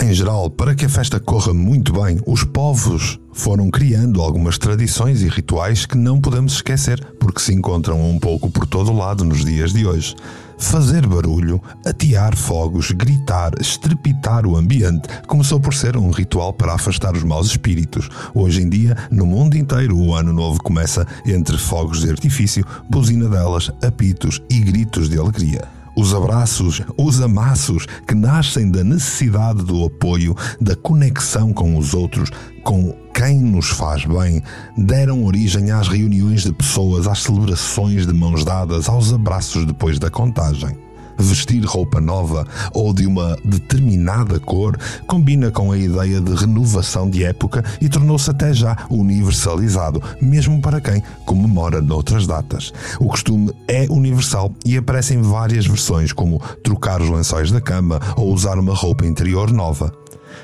Em 0.00 0.12
geral, 0.12 0.48
para 0.50 0.74
que 0.74 0.84
a 0.84 0.88
festa 0.88 1.18
corra 1.18 1.52
muito 1.52 1.92
bem, 1.92 2.20
os 2.26 2.44
povos 2.44 3.18
foram 3.32 3.70
criando 3.70 4.20
algumas 4.20 4.58
tradições 4.58 5.22
e 5.22 5.28
rituais 5.28 5.86
que 5.86 5.96
não 5.96 6.20
podemos 6.20 6.54
esquecer, 6.54 7.04
porque 7.18 7.40
se 7.40 7.52
encontram 7.52 8.00
um 8.08 8.18
pouco 8.18 8.50
por 8.50 8.66
todo 8.66 8.92
lado 8.92 9.24
nos 9.24 9.44
dias 9.44 9.72
de 9.72 9.86
hoje 9.86 10.14
fazer 10.58 11.06
barulho, 11.06 11.62
atear 11.86 12.36
fogos, 12.36 12.90
gritar, 12.90 13.52
estrepitar 13.60 14.46
o 14.46 14.56
ambiente, 14.56 15.08
começou 15.26 15.60
por 15.60 15.72
ser 15.72 15.96
um 15.96 16.10
ritual 16.10 16.52
para 16.52 16.74
afastar 16.74 17.14
os 17.14 17.22
maus 17.22 17.46
espíritos. 17.46 18.08
Hoje 18.34 18.62
em 18.62 18.68
dia, 18.68 18.96
no 19.10 19.24
mundo 19.24 19.56
inteiro, 19.56 19.96
o 19.96 20.14
ano 20.14 20.32
novo 20.32 20.62
começa 20.62 21.06
entre 21.24 21.56
fogos 21.56 22.00
de 22.00 22.10
artifício, 22.10 22.64
buzina 22.90 23.28
delas, 23.28 23.70
apitos 23.82 24.42
e 24.50 24.58
gritos 24.58 25.08
de 25.08 25.18
alegria. 25.18 25.78
Os 25.96 26.14
abraços, 26.14 26.80
os 26.96 27.20
amassos 27.20 27.84
que 28.06 28.14
nascem 28.14 28.70
da 28.70 28.84
necessidade 28.84 29.64
do 29.64 29.84
apoio, 29.84 30.32
da 30.60 30.76
conexão 30.76 31.52
com 31.52 31.76
os 31.76 31.92
outros, 31.92 32.30
com 32.62 32.94
quem 33.18 33.40
nos 33.40 33.70
faz 33.70 34.04
bem, 34.04 34.40
deram 34.76 35.24
origem 35.24 35.72
às 35.72 35.88
reuniões 35.88 36.42
de 36.44 36.52
pessoas, 36.52 37.08
às 37.08 37.24
celebrações 37.24 38.06
de 38.06 38.12
mãos 38.12 38.44
dadas, 38.44 38.88
aos 38.88 39.12
abraços 39.12 39.66
depois 39.66 39.98
da 39.98 40.08
contagem 40.08 40.78
vestir 41.18 41.64
roupa 41.64 42.00
nova 42.00 42.46
ou 42.72 42.94
de 42.94 43.04
uma 43.04 43.36
determinada 43.44 44.38
cor 44.38 44.78
combina 45.06 45.50
com 45.50 45.72
a 45.72 45.76
ideia 45.76 46.20
de 46.20 46.32
renovação 46.32 47.10
de 47.10 47.24
época 47.24 47.64
e 47.80 47.88
tornou-se 47.88 48.30
até 48.30 48.54
já 48.54 48.86
universalizado, 48.88 50.00
mesmo 50.22 50.60
para 50.60 50.80
quem 50.80 51.02
comemora 51.26 51.82
noutras 51.82 52.24
datas. 52.24 52.72
O 53.00 53.06
costume 53.06 53.52
é 53.66 53.86
universal 53.90 54.54
e 54.64 54.76
aparece 54.76 55.14
em 55.14 55.22
várias 55.22 55.66
versões, 55.66 56.12
como 56.12 56.40
trocar 56.62 57.02
os 57.02 57.10
lençóis 57.10 57.50
da 57.50 57.60
cama 57.60 58.00
ou 58.16 58.32
usar 58.32 58.56
uma 58.56 58.74
roupa 58.74 59.04
interior 59.04 59.50
nova. 59.50 59.92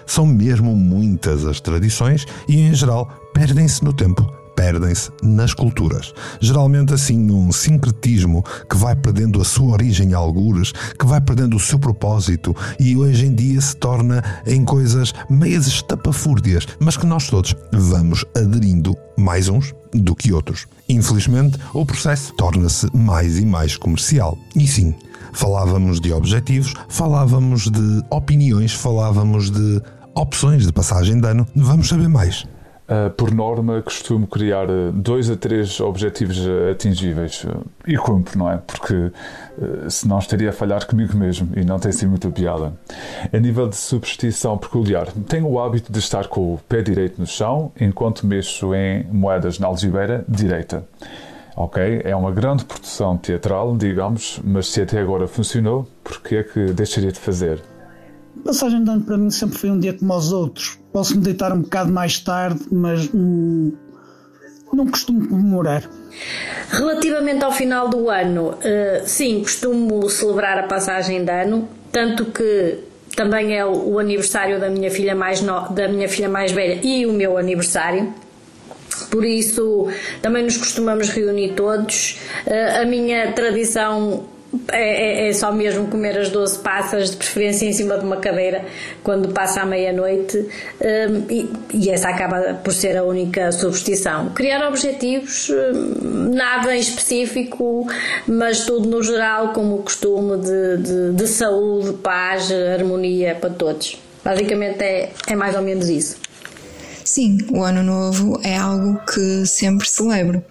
São 0.06 0.26
mesmo 0.26 0.74
muitas 0.74 1.44
as 1.44 1.60
tradições 1.60 2.26
e, 2.48 2.60
em 2.60 2.74
geral, 2.74 3.08
perdem-se 3.32 3.84
no 3.84 3.92
tempo 3.92 4.44
perdem-se 4.54 5.10
nas 5.22 5.52
culturas. 5.52 6.12
Geralmente 6.40 6.94
assim 6.94 7.18
num 7.18 7.52
sincretismo 7.52 8.44
que 8.68 8.76
vai 8.76 8.94
perdendo 8.94 9.40
a 9.40 9.44
sua 9.44 9.72
origem 9.72 10.14
algures, 10.14 10.72
que 10.98 11.06
vai 11.06 11.20
perdendo 11.20 11.56
o 11.56 11.60
seu 11.60 11.78
propósito 11.78 12.54
e 12.78 12.96
hoje 12.96 13.26
em 13.26 13.34
dia 13.34 13.60
se 13.60 13.76
torna 13.76 14.22
em 14.46 14.64
coisas 14.64 15.12
meias 15.28 15.66
estapafúrdias, 15.66 16.66
mas 16.78 16.96
que 16.96 17.06
nós 17.06 17.28
todos 17.28 17.54
vamos 17.72 18.24
aderindo 18.36 18.96
mais 19.16 19.48
uns 19.48 19.74
do 19.92 20.14
que 20.14 20.32
outros. 20.32 20.66
Infelizmente, 20.88 21.58
o 21.72 21.84
processo 21.86 22.32
torna-se 22.34 22.88
mais 22.94 23.38
e 23.38 23.46
mais 23.46 23.76
comercial. 23.76 24.36
E 24.54 24.66
sim, 24.66 24.94
falávamos 25.32 26.00
de 26.00 26.12
objetivos, 26.12 26.74
falávamos 26.88 27.70
de 27.70 28.02
opiniões, 28.10 28.72
falávamos 28.72 29.50
de 29.50 29.80
opções 30.14 30.66
de 30.66 30.72
passagem 30.72 31.20
de 31.20 31.26
ano. 31.26 31.46
Vamos 31.54 31.88
saber 31.88 32.08
mais. 32.08 32.46
Uh, 32.84 33.08
por 33.16 33.32
norma, 33.32 33.80
costumo 33.80 34.26
criar 34.26 34.68
uh, 34.68 34.92
dois 34.92 35.30
a 35.30 35.36
três 35.36 35.80
objetivos 35.80 36.38
uh, 36.40 36.70
atingíveis 36.70 37.46
e 37.86 37.96
cumpro, 37.96 38.38
não 38.38 38.50
é? 38.50 38.58
Porque 38.58 39.10
senão 39.88 40.18
estaria 40.18 40.50
a 40.50 40.52
falhar 40.52 40.86
comigo 40.86 41.16
mesmo 41.16 41.48
e 41.56 41.64
não 41.64 41.78
tem 41.78 41.92
sido 41.92 42.10
muita 42.10 42.28
piada. 42.30 42.74
A 43.32 43.38
nível 43.38 43.68
de 43.68 43.76
superstição 43.76 44.58
peculiar, 44.58 45.06
tenho 45.26 45.48
o 45.48 45.58
hábito 45.58 45.90
de 45.90 45.98
estar 45.98 46.26
com 46.26 46.54
o 46.54 46.60
pé 46.68 46.82
direito 46.82 47.18
no 47.18 47.26
chão 47.26 47.72
enquanto 47.80 48.26
mexo 48.26 48.74
em 48.74 49.06
moedas 49.10 49.58
na 49.58 49.66
algibeira 49.66 50.22
direita. 50.28 50.84
Ok, 51.56 52.02
é 52.04 52.14
uma 52.14 52.32
grande 52.32 52.64
produção 52.66 53.16
teatral, 53.16 53.76
digamos, 53.76 54.40
mas 54.44 54.66
se 54.66 54.82
até 54.82 55.00
agora 55.00 55.26
funcionou, 55.26 55.88
por 56.02 56.20
que 56.20 56.36
é 56.36 56.42
que 56.42 56.72
deixaria 56.72 57.12
de 57.12 57.18
fazer? 57.18 57.62
Passagem 58.42 58.82
de 58.82 58.90
ano 58.90 59.02
para 59.02 59.16
mim 59.16 59.30
sempre 59.30 59.58
foi 59.58 59.70
um 59.70 59.78
dia 59.78 59.92
como 59.92 60.14
os 60.14 60.32
outros. 60.32 60.78
Posso 60.92 61.16
me 61.16 61.22
deitar 61.22 61.52
um 61.52 61.62
bocado 61.62 61.92
mais 61.92 62.18
tarde, 62.18 62.60
mas 62.70 63.08
hum, 63.14 63.72
não 64.74 64.86
costumo 64.86 65.28
comemorar. 65.28 65.88
Relativamente 66.70 67.44
ao 67.44 67.52
final 67.52 67.88
do 67.88 68.10
ano, 68.10 68.50
uh, 68.50 68.56
sim, 69.06 69.40
costumo 69.42 70.08
celebrar 70.08 70.58
a 70.58 70.64
passagem 70.64 71.24
de 71.24 71.30
ano, 71.30 71.68
tanto 71.92 72.26
que 72.26 72.78
também 73.16 73.56
é 73.56 73.64
o, 73.64 73.98
aniversário 73.98 74.58
da 74.58 74.68
minha 74.68 74.90
filha 74.90 75.14
mais 75.14 75.40
no, 75.40 75.68
da 75.68 75.86
minha 75.86 76.08
filha 76.08 76.28
mais 76.28 76.50
velha 76.50 76.80
e 76.82 77.06
o 77.06 77.12
meu 77.12 77.38
aniversário. 77.38 78.12
Por 79.10 79.24
isso, 79.24 79.88
também 80.20 80.42
nos 80.44 80.56
costumamos 80.56 81.08
reunir 81.08 81.54
todos. 81.54 82.18
Uh, 82.46 82.82
a 82.82 82.84
minha 82.84 83.32
tradição 83.32 84.24
é, 84.70 85.26
é, 85.26 85.28
é, 85.28 85.32
só 85.32 85.52
mesmo 85.52 85.86
comer 85.88 86.18
as 86.18 86.28
12 86.30 86.58
passas, 86.58 87.10
de 87.10 87.16
preferência 87.16 87.66
em 87.66 87.72
cima 87.72 87.98
de 87.98 88.04
uma 88.04 88.16
cadeira, 88.16 88.64
quando 89.02 89.28
passa 89.28 89.62
à 89.62 89.66
meia-noite, 89.66 90.38
um, 90.38 91.32
e, 91.32 91.50
e, 91.72 91.90
essa 91.90 92.08
acaba 92.08 92.54
por 92.62 92.72
ser 92.72 92.96
a 92.96 93.04
única 93.04 93.52
substituição. 93.52 94.30
Criar 94.30 94.66
objetivos, 94.68 95.50
um, 95.50 96.34
nada 96.34 96.74
em 96.74 96.80
específico, 96.80 97.86
mas 98.26 98.64
tudo 98.64 98.88
no 98.88 99.02
geral, 99.02 99.52
como 99.52 99.76
o 99.76 99.82
costume 99.82 100.38
de, 100.38 100.76
de, 100.78 101.12
de 101.12 101.26
saúde, 101.26 101.92
paz, 101.94 102.50
harmonia 102.50 103.34
para 103.34 103.50
todos. 103.50 103.98
Basicamente 104.24 104.82
é, 104.82 105.10
é 105.26 105.36
mais 105.36 105.54
ou 105.54 105.62
menos 105.62 105.88
isso. 105.88 106.16
Sim, 107.04 107.38
o 107.52 107.62
Ano 107.62 107.82
Novo 107.82 108.40
é 108.42 108.56
algo 108.56 108.98
que 109.04 109.46
sempre 109.46 109.86
celebro. 109.88 110.42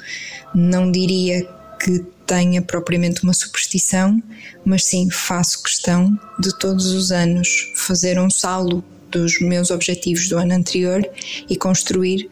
Não 0.54 0.92
diria 0.92 1.48
que 1.80 2.06
tenha 2.26 2.62
propriamente 2.62 3.24
uma 3.24 3.34
superstição, 3.34 4.22
mas 4.66 4.86
sim 4.86 5.10
faço 5.10 5.62
questão 5.64 6.18
de 6.40 6.58
todos 6.58 6.88
os 6.88 7.12
anos 7.12 7.72
fazer 7.76 8.20
um 8.20 8.30
saldo 8.30 8.84
dos 9.12 9.40
meus 9.40 9.70
objetivos 9.70 10.28
do 10.28 10.38
ano 10.38 10.54
anterior 10.54 11.08
e 11.50 11.56
construir 11.56 12.30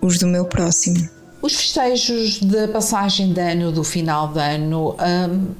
os 0.00 0.18
do 0.18 0.26
meu 0.26 0.44
próximo. 0.44 1.08
Os 1.40 1.56
festejos 1.56 2.40
da 2.40 2.68
passagem 2.68 3.32
de 3.32 3.40
ano, 3.40 3.72
do 3.72 3.82
final 3.82 4.32
de 4.32 4.38
ano, 4.38 4.94
hum, 4.94 5.54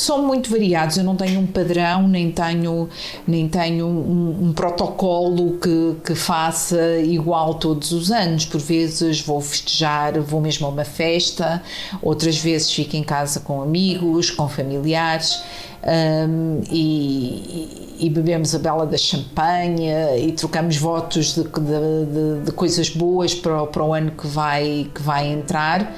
são 0.00 0.26
muito 0.26 0.50
variados. 0.50 0.96
Eu 0.96 1.04
não 1.04 1.16
tenho 1.16 1.40
um 1.40 1.46
padrão, 1.46 2.08
nem 2.08 2.30
tenho, 2.30 2.88
nem 3.26 3.48
tenho 3.48 3.86
um, 3.86 4.48
um, 4.48 4.52
protocolo 4.52 5.58
que, 5.58 5.96
que 6.04 6.14
faça 6.14 6.98
igual 6.98 7.54
todos 7.54 7.92
os 7.92 8.10
anos. 8.10 8.44
Por 8.44 8.60
vezes 8.60 9.20
vou 9.20 9.40
festejar, 9.40 10.18
vou 10.20 10.40
mesmo 10.40 10.66
a 10.66 10.70
uma 10.70 10.84
festa, 10.84 11.62
outras 12.02 12.38
vezes 12.38 12.72
fico 12.72 12.96
em 12.96 13.02
casa 13.02 13.40
com 13.40 13.62
amigos, 13.62 14.30
com 14.30 14.48
familiares. 14.48 15.42
Um, 15.82 16.60
e, 16.70 17.96
e, 18.00 18.10
bebemos 18.10 18.54
a 18.54 18.58
bela 18.58 18.84
da 18.84 18.98
champanhe 18.98 19.88
e 20.18 20.30
trocamos 20.32 20.76
votos 20.76 21.34
de, 21.34 21.42
de, 21.42 21.48
de, 21.48 22.44
de 22.44 22.52
coisas 22.52 22.90
boas 22.90 23.34
para, 23.34 23.66
para 23.66 23.82
o 23.82 23.94
ano 23.94 24.10
que 24.10 24.26
vai, 24.26 24.90
que 24.94 25.00
vai 25.00 25.28
entrar. 25.28 25.90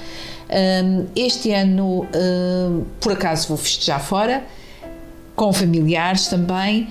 Um, 0.53 1.07
este 1.17 1.51
ano, 1.53 2.07
um, 2.15 2.85
por 3.01 3.13
acaso, 3.13 3.49
vou 3.49 3.57
festejar 3.57 4.01
fora, 4.01 4.45
com 5.35 5.53
familiares 5.53 6.29
também. 6.29 6.89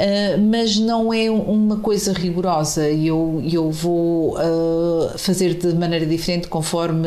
Uh, 0.00 0.40
mas 0.40 0.78
não 0.78 1.12
é 1.12 1.30
uma 1.30 1.76
coisa 1.76 2.14
rigorosa. 2.14 2.88
Eu, 2.88 3.42
eu 3.44 3.70
vou 3.70 4.34
uh, 4.34 5.18
fazer 5.18 5.52
de 5.52 5.74
maneira 5.74 6.06
diferente 6.06 6.48
conforme 6.48 7.06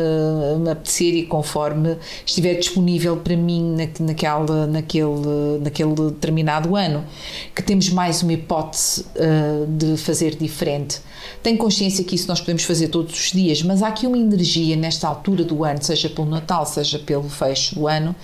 me 0.60 0.70
apetecer 0.70 1.12
e 1.12 1.26
conforme 1.26 1.96
estiver 2.24 2.54
disponível 2.54 3.16
para 3.16 3.36
mim 3.36 3.74
na, 3.74 4.06
naquela, 4.06 4.68
naquele, 4.68 5.58
naquele 5.60 5.94
determinado 5.94 6.76
ano. 6.76 7.04
Que 7.52 7.64
temos 7.64 7.90
mais 7.90 8.22
uma 8.22 8.34
hipótese 8.34 9.04
uh, 9.16 9.66
de 9.66 9.96
fazer 9.96 10.36
diferente. 10.36 11.00
Tenho 11.42 11.58
consciência 11.58 12.04
que 12.04 12.14
isso 12.14 12.28
nós 12.28 12.38
podemos 12.38 12.62
fazer 12.62 12.88
todos 12.88 13.12
os 13.12 13.32
dias, 13.32 13.60
mas 13.64 13.82
há 13.82 13.88
aqui 13.88 14.06
uma 14.06 14.18
energia 14.18 14.76
nesta 14.76 15.08
altura 15.08 15.42
do 15.42 15.64
ano, 15.64 15.82
seja 15.82 16.08
pelo 16.08 16.28
Natal, 16.28 16.64
seja 16.64 17.00
pelo 17.00 17.28
fecho 17.28 17.74
do 17.74 17.88
ano, 17.88 18.14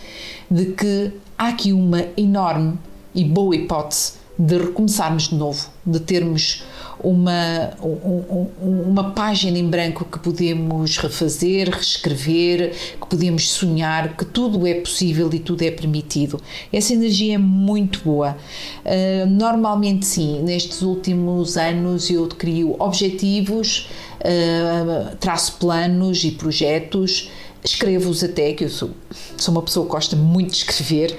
de 0.49 0.67
que 0.67 1.11
há 1.37 1.49
aqui 1.49 1.73
uma 1.73 2.07
enorme 2.17 2.79
e 3.13 3.25
boa 3.25 3.57
hipótese 3.57 4.20
de 4.41 4.57
recomeçarmos 4.57 5.29
de 5.29 5.35
novo, 5.35 5.69
de 5.85 6.01
termos 6.01 6.63
uma, 7.03 7.71
um, 7.83 8.89
uma 8.89 9.11
página 9.11 9.59
em 9.59 9.69
branco 9.69 10.05
que 10.05 10.19
podemos 10.19 10.97
refazer, 10.97 11.69
reescrever, 11.71 12.73
que 13.01 13.07
podemos 13.07 13.51
sonhar, 13.51 14.17
que 14.17 14.25
tudo 14.25 14.67
é 14.67 14.75
possível 14.75 15.29
e 15.33 15.39
tudo 15.39 15.63
é 15.63 15.71
permitido. 15.71 16.41
Essa 16.73 16.95
energia 16.95 17.35
é 17.35 17.39
muito 17.39 18.01
boa. 18.03 18.37
Uh, 18.85 19.27
normalmente, 19.27 20.07
sim, 20.07 20.43
nestes 20.43 20.81
últimos 20.81 21.59
anos 21.59 22.11
eu 22.11 22.27
crio 22.29 22.77
objetivos, 22.79 23.91
uh, 24.21 25.17
traço 25.17 25.57
planos 25.59 26.25
e 26.25 26.31
projetos 26.31 27.31
escrevo-os 27.65 28.25
até, 28.25 28.53
que 28.53 28.65
eu 28.65 28.69
sou, 28.69 28.91
sou 29.37 29.53
uma 29.53 29.63
pessoa 29.63 29.87
que 29.87 29.93
gosta 29.93 30.17
muito 30.17 30.51
de 30.51 30.57
escrever, 30.57 31.17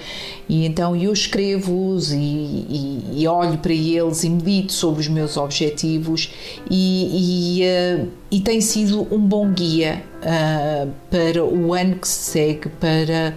e 0.50 0.66
então 0.66 0.96
eu 0.96 1.14
escrevo-os 1.14 2.12
e, 2.12 2.18
e, 2.18 3.04
e, 3.14 3.28
olho 3.28 3.58
para 3.58 3.74
eles 3.74 4.24
e 4.24 4.30
medito 4.30 4.74
sobre 4.74 5.02
os 5.02 5.08
meus 5.08 5.38
objetivos, 5.38 6.34
e, 6.70 7.60
e, 7.60 7.64
uh, 7.64 8.08
e 8.32 8.42
tem 8.42 8.60
sido 8.60 9.08
um 9.14 9.20
bom 9.20 9.52
guia 9.52 10.04
uh, 10.18 10.92
para 11.10 11.44
o 11.44 11.74
ano 11.74 11.96
que 11.96 12.08
se 12.08 12.32
segue, 12.32 12.70
para 12.70 13.36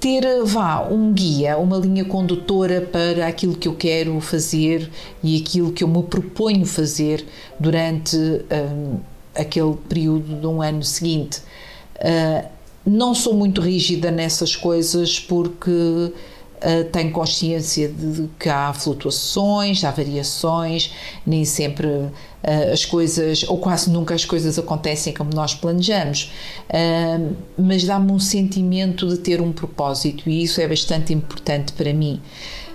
ter, 0.00 0.24
vá, 0.44 0.88
um 0.90 1.12
guia, 1.12 1.58
uma 1.58 1.76
linha 1.76 2.04
condutora 2.06 2.80
para 2.80 3.26
aquilo 3.26 3.54
que 3.54 3.68
eu 3.68 3.74
quero 3.74 4.18
fazer 4.20 4.90
e 5.22 5.38
aquilo 5.38 5.72
que 5.72 5.84
eu 5.84 5.88
me 5.88 6.02
proponho 6.02 6.64
fazer 6.64 7.24
durante 7.58 8.16
um, 8.16 8.98
aquele 9.34 9.74
período 9.88 10.40
de 10.40 10.46
um 10.46 10.62
ano 10.62 10.82
seguinte. 10.82 11.42
Uh, 12.00 12.48
não 12.84 13.14
sou 13.14 13.34
muito 13.34 13.60
rígida 13.60 14.10
nessas 14.10 14.56
coisas 14.56 15.20
porque 15.20 15.70
uh, 15.70 16.84
tenho 16.90 17.12
consciência 17.12 17.88
de 17.88 18.28
que 18.38 18.48
há 18.48 18.72
flutuações, 18.72 19.84
há 19.84 19.90
variações, 19.90 20.92
nem 21.26 21.44
sempre 21.44 21.86
uh, 21.86 22.10
as 22.72 22.84
coisas, 22.84 23.44
ou 23.48 23.58
quase 23.58 23.90
nunca 23.90 24.14
as 24.14 24.24
coisas 24.24 24.58
acontecem 24.58 25.12
como 25.12 25.30
nós 25.34 25.54
planejamos, 25.54 26.32
uh, 26.70 27.36
mas 27.58 27.84
dá-me 27.84 28.12
um 28.12 28.18
sentimento 28.18 29.06
de 29.08 29.18
ter 29.18 29.40
um 29.40 29.52
propósito 29.52 30.28
e 30.28 30.42
isso 30.42 30.60
é 30.60 30.68
bastante 30.68 31.12
importante 31.12 31.72
para 31.72 31.92
mim. 31.92 32.20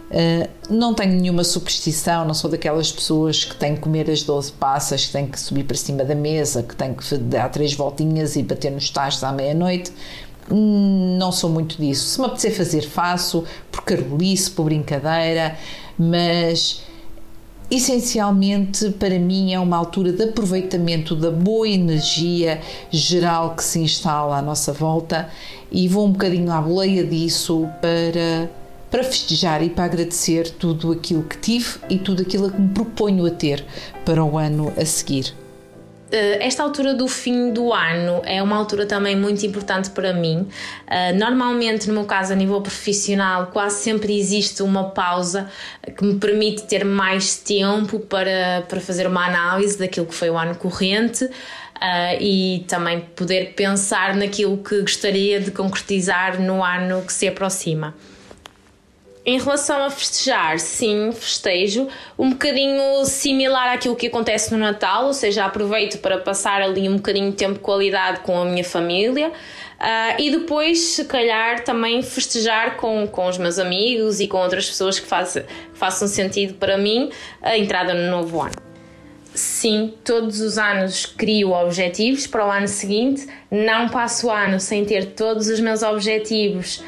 Uh, 0.05 0.47
não 0.69 0.93
tenho 0.93 1.19
nenhuma 1.19 1.43
superstição, 1.43 2.25
não 2.25 2.33
sou 2.33 2.49
daquelas 2.49 2.91
pessoas 2.91 3.43
que 3.43 3.55
têm 3.55 3.75
que 3.75 3.81
comer 3.81 4.09
as 4.09 4.23
12 4.23 4.51
passas, 4.53 5.05
que 5.05 5.11
têm 5.11 5.27
que 5.27 5.39
subir 5.39 5.63
para 5.63 5.75
cima 5.75 6.03
da 6.03 6.13
mesa, 6.13 6.61
que 6.61 6.75
têm 6.75 6.93
que 6.93 7.17
dar 7.17 7.49
três 7.49 7.73
voltinhas 7.73 8.35
e 8.35 8.43
bater 8.43 8.71
nos 8.71 8.89
tachos 8.89 9.23
à 9.23 9.31
meia-noite. 9.31 9.91
Não 10.49 11.31
sou 11.31 11.49
muito 11.49 11.77
disso. 11.77 12.05
Se 12.07 12.19
me 12.19 12.27
apetecer 12.27 12.55
fazer, 12.55 12.81
faço, 12.83 13.43
por 13.71 13.83
carolice, 13.83 14.51
por 14.51 14.65
brincadeira, 14.65 15.57
mas 15.97 16.83
essencialmente 17.69 18.91
para 18.91 19.17
mim 19.17 19.53
é 19.53 19.59
uma 19.59 19.75
altura 19.75 20.11
de 20.11 20.23
aproveitamento 20.23 21.15
da 21.15 21.31
boa 21.31 21.67
energia 21.67 22.61
geral 22.91 23.55
que 23.55 23.63
se 23.63 23.79
instala 23.79 24.37
à 24.37 24.41
nossa 24.41 24.71
volta 24.71 25.29
e 25.71 25.87
vou 25.87 26.05
um 26.05 26.11
bocadinho 26.11 26.51
à 26.51 26.61
boleia 26.61 27.03
disso 27.03 27.67
para 27.81 28.49
para 28.95 29.03
festejar 29.03 29.61
e 29.61 29.69
para 29.69 29.83
agradecer 29.83 30.51
tudo 30.51 30.93
aquilo 30.93 31.23
que 31.23 31.37
tive 31.37 31.79
e 31.89 31.97
tudo 31.97 32.21
aquilo 32.21 32.49
que 32.49 32.61
me 32.61 32.69
proponho 32.69 33.25
a 33.25 33.29
ter 33.29 33.65
para 34.05 34.23
o 34.23 34.37
ano 34.37 34.71
a 34.77 34.85
seguir. 34.85 35.33
Eh, 36.09 36.37
esta 36.39 36.63
altura 36.63 36.93
do 36.93 37.05
fim 37.05 37.51
do 37.51 37.73
ano 37.73 38.21
é 38.23 38.41
uma 38.41 38.55
altura 38.55 38.85
também 38.85 39.13
muito 39.13 39.45
importante 39.45 39.89
para 39.89 40.13
mim. 40.13 40.47
Eh, 40.87 41.11
normalmente, 41.11 41.89
no 41.89 41.93
meu 41.93 42.05
caso, 42.05 42.31
a 42.31 42.37
nível 42.37 42.61
profissional, 42.61 43.47
quase 43.47 43.83
sempre 43.83 44.17
existe 44.17 44.63
uma 44.63 44.85
pausa 44.91 45.49
que 45.97 46.05
me 46.05 46.15
permite 46.17 46.63
ter 46.63 46.85
mais 46.85 47.35
tempo 47.35 47.99
para, 47.99 48.63
para 48.69 48.79
fazer 48.79 49.07
uma 49.07 49.25
análise 49.25 49.77
daquilo 49.77 50.05
que 50.05 50.15
foi 50.15 50.29
o 50.29 50.37
ano 50.37 50.55
corrente. 50.55 51.25
Uh, 51.75 52.15
e 52.21 52.65
também 52.69 53.01
poder 53.01 53.53
pensar 53.53 54.15
naquilo 54.15 54.57
que 54.59 54.79
gostaria 54.79 55.41
de 55.41 55.51
concretizar 55.51 56.41
no 56.41 56.63
ano 56.63 57.01
que 57.01 57.11
se 57.11 57.27
aproxima. 57.27 57.93
Em 59.27 59.39
relação 59.39 59.83
a 59.83 59.89
festejar, 59.89 60.59
sim, 60.59 61.11
festejo, 61.11 61.87
um 62.17 62.29
bocadinho 62.29 63.03
similar 63.05 63.73
àquilo 63.73 63.95
que 63.95 64.05
acontece 64.05 64.51
no 64.51 64.59
Natal, 64.59 65.07
ou 65.07 65.13
seja, 65.13 65.45
aproveito 65.45 65.97
para 65.97 66.19
passar 66.19 66.61
ali 66.61 66.87
um 66.87 66.97
bocadinho 66.97 67.31
de 67.31 67.35
tempo 67.35 67.53
de 67.53 67.59
qualidade 67.59 68.19
com 68.19 68.39
a 68.39 68.45
minha 68.45 68.63
família. 68.63 69.29
Uh, 69.29 70.21
e 70.21 70.29
depois, 70.29 70.79
se 70.79 71.05
calhar, 71.05 71.63
também 71.63 72.03
festejar 72.03 72.77
com, 72.77 73.07
com 73.07 73.27
os 73.27 73.39
meus 73.39 73.57
amigos 73.57 74.19
e 74.19 74.27
com 74.27 74.37
outras 74.37 74.67
pessoas 74.67 74.99
que, 74.99 75.07
faz, 75.07 75.33
que 75.33 75.43
façam 75.73 76.07
sentido 76.07 76.53
para 76.53 76.77
mim 76.77 77.09
a 77.41 77.57
entrada 77.57 77.95
no 77.95 78.11
novo 78.11 78.43
ano. 78.43 78.53
Sim, 79.33 79.95
todos 80.03 80.39
os 80.39 80.59
anos 80.59 81.07
crio 81.07 81.51
objetivos 81.51 82.27
para 82.27 82.45
o 82.45 82.51
ano 82.51 82.67
seguinte, 82.67 83.27
não 83.49 83.89
passo 83.89 84.27
o 84.27 84.31
ano 84.31 84.59
sem 84.59 84.85
ter 84.85 85.13
todos 85.13 85.47
os 85.47 85.59
meus 85.59 85.81
objetivos 85.81 86.83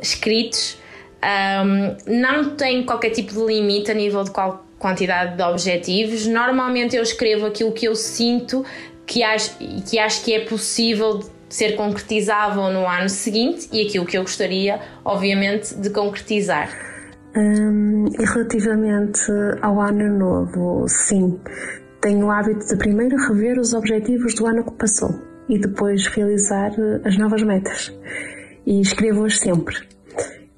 escritos 0.00 0.80
um, 1.22 1.96
não 2.06 2.56
tenho 2.56 2.84
qualquer 2.84 3.10
tipo 3.10 3.32
de 3.32 3.44
limite 3.44 3.90
a 3.90 3.94
nível 3.94 4.24
de 4.24 4.30
qual 4.30 4.64
quantidade 4.78 5.36
de 5.36 5.42
objetivos. 5.42 6.26
Normalmente 6.26 6.96
eu 6.96 7.02
escrevo 7.02 7.46
aquilo 7.46 7.72
que 7.72 7.86
eu 7.86 7.94
sinto 7.94 8.64
que 9.06 9.22
acho, 9.22 9.56
que 9.88 9.98
acho 9.98 10.24
que 10.24 10.34
é 10.34 10.44
possível 10.44 11.20
ser 11.48 11.76
concretizável 11.76 12.70
no 12.70 12.86
ano 12.86 13.08
seguinte 13.08 13.68
e 13.72 13.86
aquilo 13.86 14.06
que 14.06 14.16
eu 14.16 14.22
gostaria, 14.22 14.80
obviamente, 15.04 15.74
de 15.74 15.90
concretizar. 15.90 16.70
E 17.34 18.24
relativamente 18.24 19.30
ao 19.60 19.80
ano 19.80 20.18
novo, 20.18 20.86
sim, 20.88 21.38
tenho 22.00 22.26
o 22.26 22.30
hábito 22.30 22.66
de 22.66 22.76
primeiro 22.76 23.16
rever 23.28 23.58
os 23.58 23.72
objetivos 23.74 24.34
do 24.34 24.46
ano 24.46 24.64
que 24.64 24.72
passou 24.72 25.10
e 25.48 25.58
depois 25.58 26.06
realizar 26.08 26.72
as 27.04 27.16
novas 27.16 27.42
metas. 27.42 27.92
E 28.66 28.80
escrevo-as 28.80 29.38
sempre. 29.38 29.76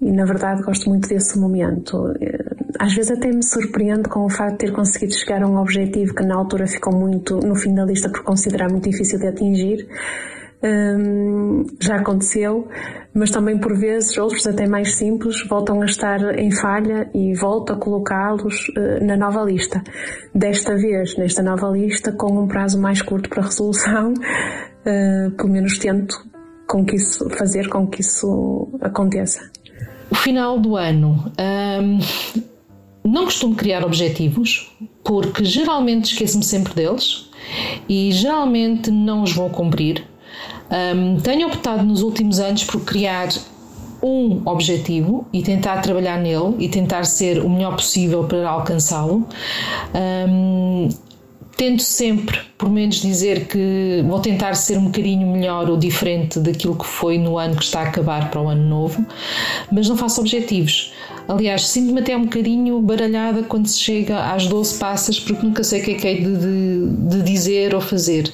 E 0.05 0.13
na 0.13 0.27
verdade 0.27 0.63
gosto 0.63 0.91
muito 0.91 1.09
desse 1.09 1.39
momento. 1.39 2.13
Às 2.79 2.95
vezes 2.95 3.11
até 3.11 3.29
me 3.29 3.43
surpreendo 3.43 4.09
com 4.11 4.27
o 4.27 4.29
facto 4.29 4.53
de 4.53 4.67
ter 4.67 4.73
conseguido 4.73 5.15
chegar 5.15 5.43
a 5.43 5.49
um 5.49 5.57
objetivo 5.57 6.15
que 6.15 6.23
na 6.23 6.37
altura 6.37 6.67
ficou 6.67 6.95
muito 6.95 7.39
no 7.39 7.57
fim 7.57 7.75
da 7.75 7.87
lista 7.87 8.11
por 8.11 8.23
considerar 8.23 8.71
muito 8.71 8.91
difícil 8.91 9.19
de 9.19 9.27
atingir. 9.29 9.89
um, 10.65 11.65
já 11.81 11.97
aconteceu, 11.97 12.69
mas 13.13 13.31
também 13.31 13.59
por 13.59 13.77
vezes 13.79 14.17
outros 14.17 14.47
até 14.47 14.67
mais 14.67 14.97
simples 14.97 15.47
voltam 15.47 15.83
a 15.83 15.87
estar 15.87 16.39
em 16.39 16.51
falha 16.51 17.09
e 17.15 17.35
volto 17.35 17.73
a 17.73 17.77
colocá-los 17.77 18.69
uh, 18.71 19.05
na 19.05 19.17
nova 19.17 19.43
lista. 19.43 19.83
Desta 20.35 20.75
vez, 20.77 21.17
nesta 21.17 21.43
nova 21.43 21.69
lista, 21.69 22.13
com 22.13 22.43
um 22.43 22.47
prazo 22.47 22.81
mais 22.81 23.03
curto 23.03 23.29
para 23.29 23.43
resolução, 23.43 24.13
uh, 24.13 25.31
pelo 25.33 25.51
menos 25.51 25.79
tento 25.79 26.17
com 26.67 26.85
que 26.85 26.97
isso, 26.97 27.29
fazer 27.31 27.69
com 27.69 27.87
que 27.87 28.01
isso 28.01 28.69
aconteça. 28.81 29.41
O 30.15 30.17
final 30.17 30.61
do 30.61 30.77
ano. 30.77 31.33
Um, 31.83 31.99
não 33.03 33.25
costumo 33.25 33.57
criar 33.57 33.85
objetivos, 33.85 34.71
porque 35.03 35.45
geralmente 35.45 36.13
esqueço-me 36.13 36.45
sempre 36.45 36.73
deles 36.73 37.29
e 37.89 38.13
geralmente 38.13 38.93
não 38.93 39.25
os 39.25 39.33
vou 39.33 39.51
cumprir. 39.51 40.07
Um, 40.71 41.19
tenho 41.21 41.49
optado 41.49 41.83
nos 41.83 42.01
últimos 42.01 42.39
anos 42.39 42.63
por 42.63 42.83
criar 42.83 43.29
um 44.01 44.41
objetivo 44.45 45.27
e 45.33 45.43
tentar 45.43 45.79
trabalhar 45.79 46.19
nele 46.19 46.55
e 46.61 46.69
tentar 46.69 47.03
ser 47.05 47.41
o 47.45 47.51
melhor 47.51 47.75
possível 47.75 48.23
para 48.23 48.49
alcançá-lo. 48.49 49.27
Um, 50.29 50.91
tento 51.57 51.83
sempre, 51.83 52.39
por 52.59 52.69
menos 52.69 52.97
dizer 52.97 53.47
que 53.47 54.05
vou 54.07 54.21
tentar 54.21 54.55
ser 54.55 54.79
um 54.79 54.87
bocadinho 54.87 55.27
melhor 55.27 55.71
ou 55.71 55.77
diferente 55.77 56.39
daquilo 56.39 56.77
que 56.77 56.87
foi 56.87 57.19
no 57.19 57.39
ano 57.39 57.57
que 57.57 57.65
está 57.65 57.81
a 57.81 57.89
acabar 57.89 58.31
para 58.31 58.41
o 58.41 58.49
ano 58.49 58.69
novo, 58.69 59.05
mas 59.71 59.89
não 59.89 59.97
faço 59.97 60.21
objetivos. 60.21 60.93
Aliás, 61.27 61.67
sinto-me 61.67 62.01
até 62.01 62.17
um 62.17 62.25
bocadinho 62.25 62.81
baralhada 62.81 63.43
quando 63.43 63.67
se 63.67 63.79
chega 63.79 64.33
às 64.33 64.47
12 64.47 64.79
passas, 64.79 65.19
porque 65.19 65.47
nunca 65.47 65.65
sei 65.65 65.81
o 65.81 65.85
que 65.85 65.91
é 65.93 65.95
que 65.95 66.09
é 66.09 66.15
de, 66.15 66.37
de, 66.37 67.17
de 67.17 67.23
dizer 67.23 67.75
ou 67.75 67.81
fazer. 67.81 68.33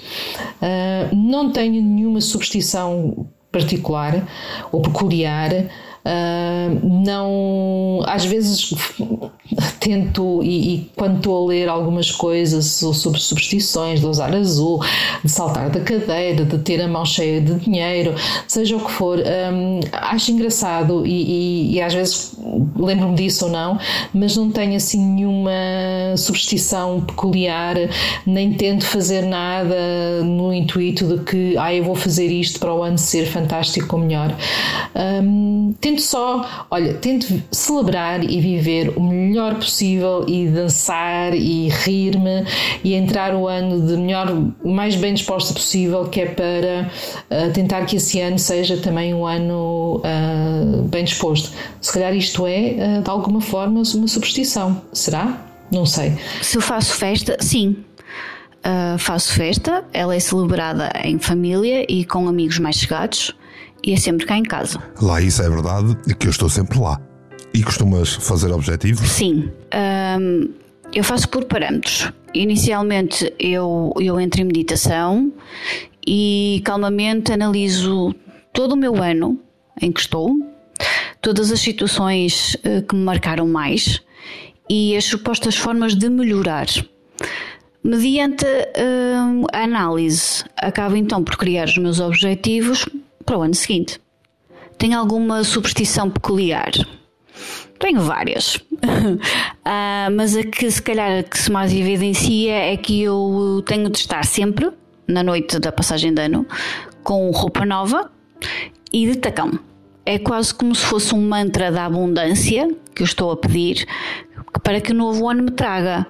Uh, 0.61 1.15
não 1.15 1.51
tenho 1.51 1.81
nenhuma 1.81 2.21
superstição 2.21 3.29
particular 3.53 4.27
ou 4.73 4.83
peculiar. 4.83 5.51
Uh, 6.03 7.05
não 7.05 8.01
às 8.07 8.25
vezes 8.25 8.73
tento 9.79 10.43
e, 10.43 10.75
e, 10.75 10.91
quando 10.97 11.19
estou 11.19 11.45
a 11.45 11.49
ler 11.49 11.69
algumas 11.69 12.11
coisas 12.11 12.67
sobre 12.67 13.21
superstições 13.21 14.01
de 14.01 14.07
usar 14.07 14.35
azul, 14.35 14.83
de 15.23 15.31
saltar 15.31 15.69
da 15.71 15.81
cadeira, 15.81 16.45
de 16.45 16.59
ter 16.59 16.81
a 16.81 16.89
mão 16.89 17.05
cheia 17.05 17.41
de 17.41 17.55
dinheiro, 17.57 18.15
seja 18.47 18.77
o 18.77 18.85
que 18.85 18.91
for, 18.91 19.19
um, 19.19 19.81
acho 19.93 20.33
engraçado 20.33 21.07
e, 21.07 21.11
e, 21.11 21.75
e 21.75 21.83
às 21.83 21.93
vezes 21.93 22.35
lembro-me 22.77 23.17
disso 23.17 23.47
ou 23.47 23.51
não, 23.51 23.79
mas 24.13 24.37
não 24.37 24.51
tenho 24.51 24.77
assim 24.77 25.05
nenhuma 25.05 25.51
superstição 26.17 27.01
peculiar, 27.01 27.77
nem 28.27 28.53
tento 28.53 28.85
fazer 28.87 29.23
nada 29.23 30.23
no 30.25 30.53
intuito 30.53 31.07
de 31.07 31.25
que 31.25 31.57
ah, 31.59 31.75
eu 31.75 31.85
vou 31.85 31.95
fazer 31.95 32.27
isto 32.27 32.59
para 32.59 32.73
o 32.75 32.83
ano 32.83 32.99
ser 32.99 33.27
fantástico 33.27 33.97
ou 33.97 34.03
melhor. 34.03 34.35
Um, 34.95 35.75
tento 35.91 36.03
só, 36.03 36.67
olha, 36.71 36.95
tento 36.95 37.43
celebrar 37.51 38.23
e 38.23 38.41
viver 38.41 38.93
o 38.97 39.03
melhor 39.03 39.57
possível 39.57 40.25
e 40.29 40.47
dançar 40.47 41.35
e 41.35 41.69
rir-me 41.69 42.45
e 42.85 42.95
entrar 42.95 43.35
o 43.35 43.49
ano 43.49 43.87
de 43.87 43.97
melhor, 43.97 44.29
mais 44.65 44.95
bem 44.95 45.15
disposta 45.15 45.53
possível, 45.53 46.05
que 46.09 46.21
é 46.21 46.27
para 46.27 46.91
uh, 47.31 47.53
tentar 47.53 47.85
que 47.87 47.97
esse 47.97 48.21
ano 48.21 48.39
seja 48.39 48.77
também 48.77 49.13
um 49.13 49.27
ano 49.27 49.97
uh, 49.97 50.83
bem 50.85 51.05
disposto. 51.05 51.51
Se 51.81 51.93
calhar 51.93 52.15
isto 52.15 52.47
é, 52.47 52.99
uh, 52.99 53.03
de 53.03 53.11
alguma 53.11 53.41
forma, 53.41 53.83
uma 53.95 54.09
superstição. 54.09 54.81
Será? 54.93 55.45
Não 55.73 55.85
sei. 55.85 56.13
Se 56.41 56.57
eu 56.57 56.63
faço 56.63 56.95
festa, 56.95 57.37
sim. 57.41 57.77
Uh, 58.61 58.99
faço 58.99 59.33
festa, 59.33 59.85
ela 59.93 60.15
é 60.15 60.21
celebrada 60.21 60.93
em 61.03 61.19
família 61.19 61.85
e 61.89 62.05
com 62.05 62.29
amigos 62.29 62.59
mais 62.59 62.77
chegados 62.77 63.35
e 63.83 63.93
é 63.93 63.97
sempre 63.97 64.27
cá 64.27 64.37
em 64.37 64.43
casa. 64.43 64.79
Lá 65.01 65.21
isso 65.21 65.43
é 65.43 65.49
verdade 65.49 65.97
que 66.19 66.27
eu 66.27 66.31
estou 66.31 66.49
sempre 66.49 66.79
lá. 66.79 67.01
E 67.53 67.63
costumas 67.63 68.15
fazer 68.15 68.53
objetivos? 68.53 69.09
Sim. 69.09 69.51
Um, 70.19 70.51
eu 70.93 71.03
faço 71.03 71.29
por 71.29 71.45
parâmetros. 71.45 72.13
Inicialmente 72.33 73.33
eu, 73.39 73.93
eu 74.01 74.21
entro 74.21 74.41
em 74.41 74.45
meditação 74.45 75.33
e 76.07 76.63
calmamente 76.65 77.33
analiso 77.33 78.15
todo 78.53 78.73
o 78.73 78.77
meu 78.77 79.03
ano 79.03 79.39
em 79.81 79.91
que 79.91 80.01
estou, 80.01 80.37
todas 81.21 81.51
as 81.51 81.61
situações 81.61 82.55
uh, 82.57 82.83
que 82.87 82.95
me 82.95 83.03
marcaram 83.03 83.47
mais 83.49 84.01
e 84.69 84.97
as 84.97 85.05
supostas 85.05 85.57
formas 85.57 85.95
de 85.95 86.09
melhorar. 86.09 86.67
Mediante 87.83 88.45
a 89.53 89.63
análise, 89.63 90.45
acabo 90.57 90.97
então 90.97 91.25
por 91.25 91.37
criar 91.37 91.65
os 91.65 91.79
meus 91.79 91.99
objetivos 91.99 92.87
para 93.31 93.39
o 93.39 93.43
ano 93.43 93.55
seguinte. 93.55 94.01
Tenho 94.77 94.99
alguma 94.99 95.45
superstição 95.45 96.11
peculiar? 96.11 96.73
Tenho 97.79 98.01
várias. 98.01 98.57
uh, 98.57 100.11
mas 100.17 100.37
a 100.37 100.43
que 100.43 100.69
se 100.69 100.83
calhar 100.83 101.23
que 101.23 101.39
se 101.39 101.49
mais 101.49 101.73
evidencia 101.73 102.53
é 102.53 102.77
que 102.77 103.03
eu 103.03 103.63
tenho 103.65 103.89
de 103.89 103.99
estar 103.99 104.25
sempre, 104.25 104.69
na 105.07 105.23
noite 105.23 105.61
da 105.61 105.71
passagem 105.71 106.13
de 106.13 106.23
ano, 106.23 106.45
com 107.05 107.31
roupa 107.31 107.65
nova 107.65 108.11
e 108.93 109.07
de 109.07 109.17
tacão. 109.17 109.61
É 110.05 110.19
quase 110.19 110.53
como 110.53 110.75
se 110.75 110.85
fosse 110.85 111.15
um 111.15 111.29
mantra 111.29 111.71
da 111.71 111.85
abundância 111.85 112.69
que 112.93 113.03
eu 113.03 113.07
estou 113.07 113.31
a 113.31 113.37
pedir 113.37 113.87
para 114.65 114.81
que 114.81 114.91
o 114.91 114.95
novo 114.95 115.29
ano 115.29 115.45
me 115.45 115.53
traga. 115.53 116.05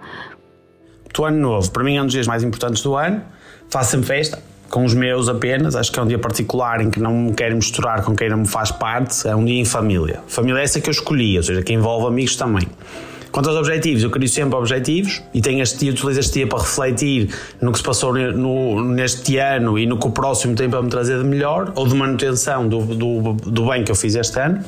O 1.19 1.25
ano 1.27 1.37
novo, 1.37 1.71
para 1.71 1.85
mim, 1.85 1.99
é 1.99 2.01
um 2.01 2.07
dos 2.07 2.15
dias 2.15 2.27
mais 2.27 2.43
importantes 2.43 2.83
do 2.83 2.97
ano. 2.97 3.23
Faço-me 3.69 4.05
festa, 4.05 4.43
com 4.71 4.85
os 4.85 4.95
meus 4.95 5.29
apenas. 5.29 5.77
Acho 5.77 5.93
que 5.93 5.99
é 5.99 6.03
um 6.03 6.07
dia 6.07 6.19
particular 6.19 6.81
em 6.81 6.89
que 6.89 7.01
não 7.01 7.13
me 7.13 7.35
quero 7.35 7.55
misturar 7.57 8.03
com 8.03 8.15
quem 8.15 8.31
não 8.31 8.39
me 8.39 8.49
faz 8.49 8.71
parte. 8.71 9.29
É 9.29 9.35
um 9.35 9.45
dia 9.45 9.61
em 9.61 9.65
família. 9.65 10.21
Família 10.29 10.61
é 10.61 10.65
essa 10.65 10.81
que 10.81 10.89
eu 10.89 10.93
escolhi, 10.93 11.37
ou 11.37 11.43
seja, 11.43 11.63
que 11.63 11.73
envolve 11.73 12.07
amigos 12.07 12.37
também. 12.37 12.67
Quanto 13.33 13.49
aos 13.49 13.59
objetivos, 13.59 14.03
eu 14.03 14.11
crio 14.11 14.29
sempre 14.29 14.57
objetivos 14.57 15.23
e 15.33 15.41
tenho 15.41 15.63
este 15.63 15.79
dia, 15.79 15.93
utilizo 15.93 16.19
este 16.19 16.33
dia 16.35 16.47
para 16.49 16.59
refletir 16.59 17.33
no 17.61 17.71
que 17.71 17.79
se 17.79 17.85
passou 17.85 18.13
no, 18.13 18.83
neste 18.83 19.37
ano 19.37 19.79
e 19.79 19.87
no 19.87 19.99
que 19.99 20.07
o 20.09 20.11
próximo 20.11 20.57
tem 20.57 20.69
para 20.69 20.83
me 20.83 20.89
trazer 20.89 21.19
de 21.19 21.25
melhor 21.25 21.73
ou 21.77 21.87
de 21.87 21.95
manutenção 21.95 22.69
do, 22.69 22.81
do, 22.81 23.33
do 23.35 23.67
bem 23.67 23.85
que 23.85 23.93
eu 23.93 23.95
fiz 23.95 24.17
este 24.17 24.41
ano. 24.41 24.65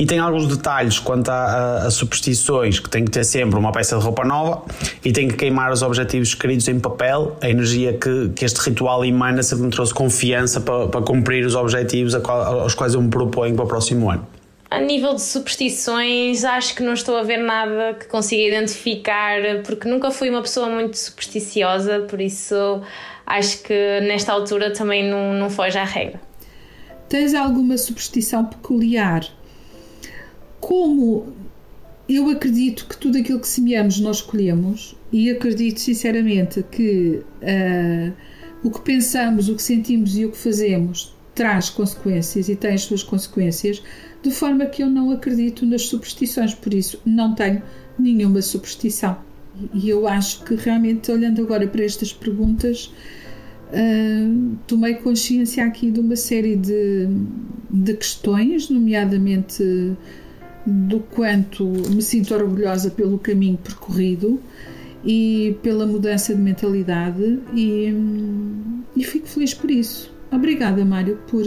E 0.00 0.06
tem 0.06 0.18
alguns 0.18 0.46
detalhes 0.46 0.98
quanto 0.98 1.28
a, 1.28 1.34
a, 1.34 1.86
a, 1.86 1.90
superstições, 1.90 2.80
que 2.80 2.88
tem 2.88 3.04
que 3.04 3.10
ter 3.10 3.22
sempre 3.22 3.58
uma 3.58 3.70
peça 3.70 3.98
de 3.98 4.02
roupa 4.02 4.24
nova 4.24 4.62
e 5.04 5.12
tem 5.12 5.28
que 5.28 5.36
queimar 5.36 5.70
os 5.70 5.82
objetivos 5.82 6.28
escritos 6.28 6.66
em 6.68 6.80
papel. 6.80 7.36
A 7.38 7.50
energia 7.50 7.92
que, 7.92 8.30
que 8.30 8.46
este 8.46 8.58
ritual 8.60 9.04
emana 9.04 9.42
sempre 9.42 9.66
me 9.66 9.70
trouxe 9.70 9.92
confiança 9.92 10.58
para, 10.62 10.88
para 10.88 11.02
cumprir 11.02 11.44
os 11.44 11.54
objetivos 11.54 12.14
aos 12.14 12.74
quais 12.74 12.94
eu 12.94 13.02
me 13.02 13.10
proponho 13.10 13.54
para 13.54 13.66
o 13.66 13.68
próximo 13.68 14.10
ano. 14.10 14.26
A 14.70 14.80
nível 14.80 15.12
de 15.14 15.20
superstições, 15.20 16.44
acho 16.44 16.74
que 16.74 16.82
não 16.82 16.94
estou 16.94 17.18
a 17.18 17.22
ver 17.22 17.36
nada 17.36 17.92
que 17.92 18.06
consiga 18.06 18.42
identificar, 18.42 19.36
porque 19.66 19.86
nunca 19.86 20.10
fui 20.10 20.30
uma 20.30 20.40
pessoa 20.40 20.70
muito 20.70 20.96
supersticiosa, 20.96 22.06
por 22.08 22.22
isso 22.22 22.80
acho 23.26 23.62
que 23.64 24.00
nesta 24.00 24.32
altura 24.32 24.72
também 24.72 25.06
não, 25.06 25.34
não 25.34 25.50
foge 25.50 25.76
à 25.76 25.84
regra. 25.84 26.18
Tens 27.06 27.34
alguma 27.34 27.76
superstição 27.76 28.46
peculiar 28.46 29.28
como 30.60 31.26
eu 32.08 32.28
acredito 32.28 32.86
que 32.86 32.96
tudo 32.96 33.18
aquilo 33.18 33.40
que 33.40 33.48
semeamos 33.48 34.00
nós 34.00 34.16
escolhemos 34.16 34.96
e 35.12 35.30
acredito 35.30 35.80
sinceramente 35.80 36.64
que 36.70 37.22
uh, 37.42 38.12
o 38.62 38.70
que 38.70 38.80
pensamos, 38.80 39.48
o 39.48 39.54
que 39.54 39.62
sentimos 39.62 40.16
e 40.16 40.24
o 40.24 40.30
que 40.30 40.36
fazemos 40.36 41.14
traz 41.34 41.70
consequências 41.70 42.48
e 42.48 42.56
tem 42.56 42.74
as 42.74 42.82
suas 42.82 43.02
consequências, 43.02 43.82
de 44.22 44.30
forma 44.30 44.66
que 44.66 44.82
eu 44.82 44.90
não 44.90 45.10
acredito 45.10 45.64
nas 45.64 45.82
superstições, 45.82 46.52
por 46.52 46.74
isso 46.74 47.00
não 47.06 47.34
tenho 47.34 47.62
nenhuma 47.98 48.42
superstição. 48.42 49.16
E 49.72 49.88
eu 49.88 50.06
acho 50.06 50.44
que 50.44 50.54
realmente, 50.54 51.10
olhando 51.10 51.40
agora 51.40 51.66
para 51.66 51.84
estas 51.84 52.12
perguntas, 52.12 52.92
uh, 53.72 54.56
tomei 54.66 54.94
consciência 54.94 55.64
aqui 55.64 55.90
de 55.90 56.00
uma 56.00 56.16
série 56.16 56.56
de, 56.56 57.08
de 57.70 57.94
questões, 57.94 58.68
nomeadamente 58.68 59.96
do 60.66 61.00
quanto 61.00 61.64
me 61.64 62.02
sinto 62.02 62.34
orgulhosa 62.34 62.90
pelo 62.90 63.18
caminho 63.18 63.56
percorrido 63.56 64.40
e 65.04 65.56
pela 65.62 65.86
mudança 65.86 66.34
de 66.34 66.40
mentalidade 66.40 67.40
e, 67.54 67.92
e 68.96 69.04
fico 69.04 69.26
feliz 69.26 69.54
por 69.54 69.70
isso. 69.70 70.12
Obrigada, 70.30 70.84
Mário, 70.84 71.18
por, 71.28 71.44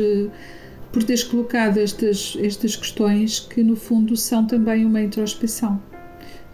por 0.92 1.04
teres 1.04 1.24
colocado 1.24 1.78
estas, 1.78 2.38
estas 2.40 2.76
questões 2.76 3.40
que, 3.40 3.64
no 3.64 3.76
fundo, 3.76 4.18
são 4.18 4.46
também 4.46 4.86
uma 4.86 5.02
introspeção. 5.02 5.82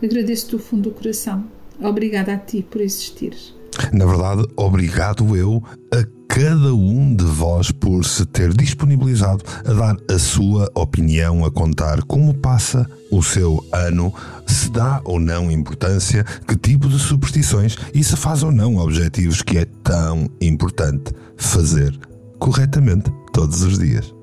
Agradeço-te 0.03 0.51
do 0.51 0.59
fundo 0.59 0.89
do 0.89 0.91
coração. 0.91 1.45
Obrigada 1.81 2.33
a 2.33 2.37
ti 2.37 2.65
por 2.69 2.81
existires. 2.81 3.55
Na 3.93 4.05
verdade, 4.05 4.45
obrigado 4.55 5.35
eu 5.35 5.63
a 5.93 6.18
cada 6.41 6.73
um 6.73 7.13
de 7.13 7.25
vós 7.25 7.69
por 7.69 8.05
se 8.05 8.25
ter 8.25 8.53
disponibilizado 8.53 9.43
a 9.65 9.73
dar 9.73 9.97
a 10.09 10.17
sua 10.17 10.71
opinião, 10.73 11.43
a 11.43 11.51
contar 11.51 12.01
como 12.03 12.33
passa 12.33 12.89
o 13.11 13.21
seu 13.21 13.61
ano, 13.73 14.13
se 14.47 14.69
dá 14.71 15.01
ou 15.03 15.19
não 15.19 15.51
importância, 15.51 16.23
que 16.47 16.55
tipo 16.55 16.87
de 16.87 16.97
superstições 16.97 17.75
e 17.93 18.01
se 18.01 18.15
faz 18.15 18.41
ou 18.41 18.53
não 18.53 18.77
objetivos 18.77 19.41
que 19.41 19.57
é 19.57 19.65
tão 19.83 20.29
importante 20.39 21.13
fazer 21.35 21.93
corretamente 22.39 23.11
todos 23.33 23.61
os 23.61 23.77
dias. 23.77 24.15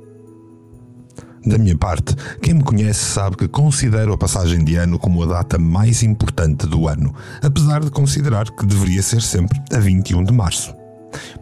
Da 1.44 1.58
minha 1.58 1.76
parte, 1.76 2.16
quem 2.40 2.54
me 2.54 2.64
conhece 2.64 3.04
sabe 3.04 3.36
que 3.36 3.46
considero 3.46 4.14
a 4.14 4.18
passagem 4.18 4.64
de 4.64 4.76
ano 4.76 4.98
como 4.98 5.22
a 5.22 5.26
data 5.26 5.58
mais 5.58 6.02
importante 6.02 6.66
do 6.66 6.88
ano, 6.88 7.14
apesar 7.42 7.84
de 7.84 7.90
considerar 7.90 8.50
que 8.50 8.64
deveria 8.64 9.02
ser 9.02 9.20
sempre 9.20 9.60
a 9.70 9.78
21 9.78 10.24
de 10.24 10.32
março. 10.32 10.75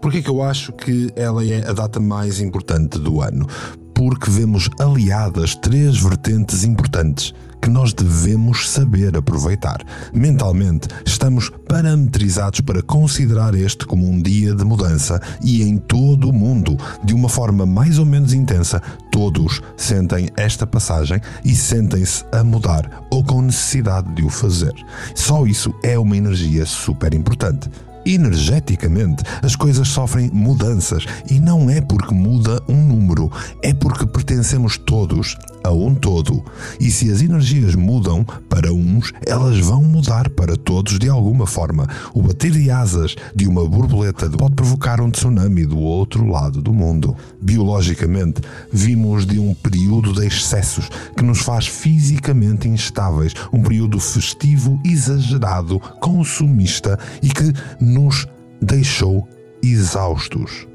Por 0.01 0.11
que 0.11 0.19
é 0.19 0.23
que 0.23 0.31
eu 0.31 0.43
acho 0.43 0.73
que 0.73 1.11
ela 1.17 1.45
é 1.45 1.69
a 1.69 1.73
data 1.73 2.01
mais 2.01 2.41
importante 2.41 2.99
do 2.99 3.21
ano? 3.21 3.47
Porque 3.95 4.31
vemos 4.31 4.69
aliadas 4.79 5.55
três 5.55 5.99
vertentes 5.99 6.65
importantes 6.65 7.33
que 7.65 7.71
nós 7.71 7.95
devemos 7.95 8.69
saber 8.69 9.17
aproveitar. 9.17 9.83
Mentalmente, 10.13 10.87
estamos 11.07 11.51
parametrizados 11.67 12.61
para 12.61 12.83
considerar 12.83 13.55
este 13.55 13.87
como 13.87 14.07
um 14.07 14.21
dia 14.21 14.55
de 14.55 14.63
mudança 14.63 15.19
e 15.43 15.63
em 15.63 15.79
todo 15.79 16.29
o 16.29 16.33
mundo, 16.33 16.77
de 17.03 17.15
uma 17.15 17.27
forma 17.27 17.65
mais 17.65 17.99
ou 17.99 18.05
menos 18.05 18.35
intensa, 18.35 18.83
todos 19.11 19.63
sentem 19.79 20.29
esta 20.37 20.67
passagem 20.67 21.19
e 21.43 21.57
sentem-se 21.57 22.23
a 22.33 22.45
mudar 22.45 23.07
ou 23.11 23.25
com 23.25 23.41
necessidade 23.41 24.13
de 24.13 24.23
o 24.23 24.29
fazer. 24.29 24.75
Só 25.15 25.47
isso 25.47 25.73
é 25.83 25.99
uma 25.99 26.19
energia 26.19 26.67
super 26.67 27.15
importante 27.15 27.71
energeticamente, 28.07 29.23
as 29.43 29.57
coisas 29.57 29.89
sofrem 29.89 30.31
mudanças. 30.33 31.07
E 31.31 31.41
não 31.41 31.69
é 31.71 31.81
porque 31.81 32.15
muda 32.15 32.63
um 32.69 32.85
número, 32.85 33.31
é 33.63 33.73
porque 33.73 34.07
pertencemos 34.07 34.79
todos 34.79 35.37
a 35.65 35.73
um 35.73 35.95
todo. 35.95 36.45
E 36.79 36.91
se 36.91 37.11
as 37.11 37.23
energias 37.23 37.75
mudam 37.75 38.23
para 38.49 38.73
uns, 38.73 39.13
elas 39.27 39.59
vão 39.59 39.83
mudar 39.83 40.29
para 40.29 40.57
todos 40.57 40.99
de 40.99 41.09
alguma 41.09 41.47
forma. 41.47 41.89
O 42.13 42.23
bater 42.23 42.51
de 42.51 42.71
asas 42.71 43.17
de 43.35 43.49
uma 43.49 43.67
borboleta 43.67 44.29
pode 44.29 44.55
provocar 44.55 45.01
um 45.01 45.11
tsunami 45.11 45.65
do 45.65 45.79
outro 45.79 46.27
lado 46.27 46.61
do 46.61 46.73
mundo. 46.73 47.17
Biologicamente, 47.41 48.43
vimos 48.71 49.25
de 49.27 49.39
um 49.39 49.55
período 49.55 50.13
de 50.13 50.27
excessos 50.27 50.89
que 51.17 51.25
nos 51.25 51.41
faz 51.41 51.67
fisicamente 51.67 52.69
instáveis, 52.69 53.33
um 53.51 53.63
período 53.63 53.99
festivo, 53.99 54.79
exagerado, 54.85 55.81
consumista 56.01 56.99
e 57.23 57.29
que 57.29 57.53
nos 57.81 58.27
deixou 58.61 59.27
exaustos 59.63 60.67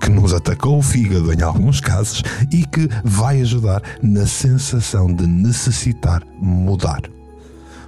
que 0.00 0.10
nos 0.10 0.32
atacou 0.32 0.78
o 0.78 0.82
fígado 0.82 1.32
em 1.32 1.42
alguns 1.42 1.80
casos 1.80 2.22
e 2.50 2.64
que 2.64 2.88
vai 3.04 3.40
ajudar 3.40 3.82
na 4.02 4.26
sensação 4.26 5.12
de 5.12 5.26
necessitar 5.26 6.22
mudar. 6.40 7.02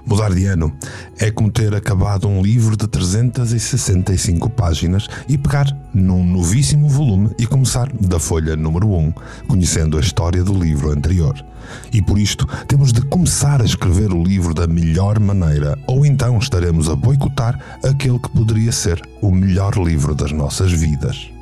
Mudar 0.05 0.31
de 0.31 0.45
ano 0.45 0.71
é 1.17 1.31
como 1.31 1.49
ter 1.49 1.73
acabado 1.73 2.27
um 2.27 2.39
livro 2.39 2.77
de 2.77 2.87
365 2.87 4.51
páginas 4.51 5.07
e 5.27 5.35
pegar 5.35 5.65
num 5.91 6.23
novíssimo 6.23 6.87
volume 6.87 7.31
e 7.39 7.47
começar 7.47 7.91
da 7.91 8.19
folha 8.19 8.55
número 8.55 8.87
1, 8.87 9.13
conhecendo 9.47 9.97
a 9.97 10.01
história 10.01 10.43
do 10.43 10.53
livro 10.53 10.91
anterior. 10.91 11.43
E 11.91 12.03
por 12.03 12.19
isto 12.19 12.45
temos 12.67 12.93
de 12.93 13.01
começar 13.01 13.63
a 13.63 13.65
escrever 13.65 14.13
o 14.13 14.23
livro 14.23 14.53
da 14.53 14.67
melhor 14.67 15.19
maneira, 15.19 15.75
ou 15.87 16.05
então 16.05 16.37
estaremos 16.37 16.87
a 16.87 16.95
boicotar 16.95 17.59
aquele 17.83 18.19
que 18.19 18.29
poderia 18.29 18.71
ser 18.71 19.01
o 19.21 19.31
melhor 19.31 19.75
livro 19.75 20.13
das 20.13 20.31
nossas 20.31 20.71
vidas 20.71 21.34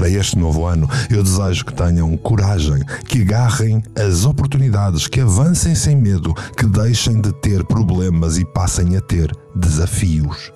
para 0.00 0.08
este 0.08 0.38
novo 0.38 0.64
ano, 0.64 0.88
eu 1.10 1.22
desejo 1.22 1.62
que 1.62 1.74
tenham 1.74 2.16
coragem, 2.16 2.82
que 3.06 3.20
agarrem 3.20 3.82
as 3.94 4.24
oportunidades, 4.24 5.06
que 5.06 5.20
avancem 5.20 5.74
sem 5.74 5.94
medo, 5.94 6.32
que 6.56 6.64
deixem 6.64 7.20
de 7.20 7.30
ter 7.42 7.62
problemas 7.66 8.38
e 8.38 8.44
passem 8.46 8.96
a 8.96 9.00
ter 9.02 9.30
desafios. 9.54 10.50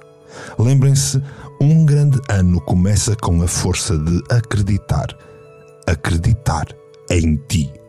Lembrem-se, 0.58 1.22
um 1.60 1.84
grande 1.84 2.18
ano 2.30 2.58
começa 2.58 3.14
com 3.16 3.42
a 3.42 3.46
força 3.46 3.98
de 3.98 4.22
acreditar. 4.30 5.08
Acreditar 5.86 6.66
em 7.10 7.36
ti. 7.46 7.83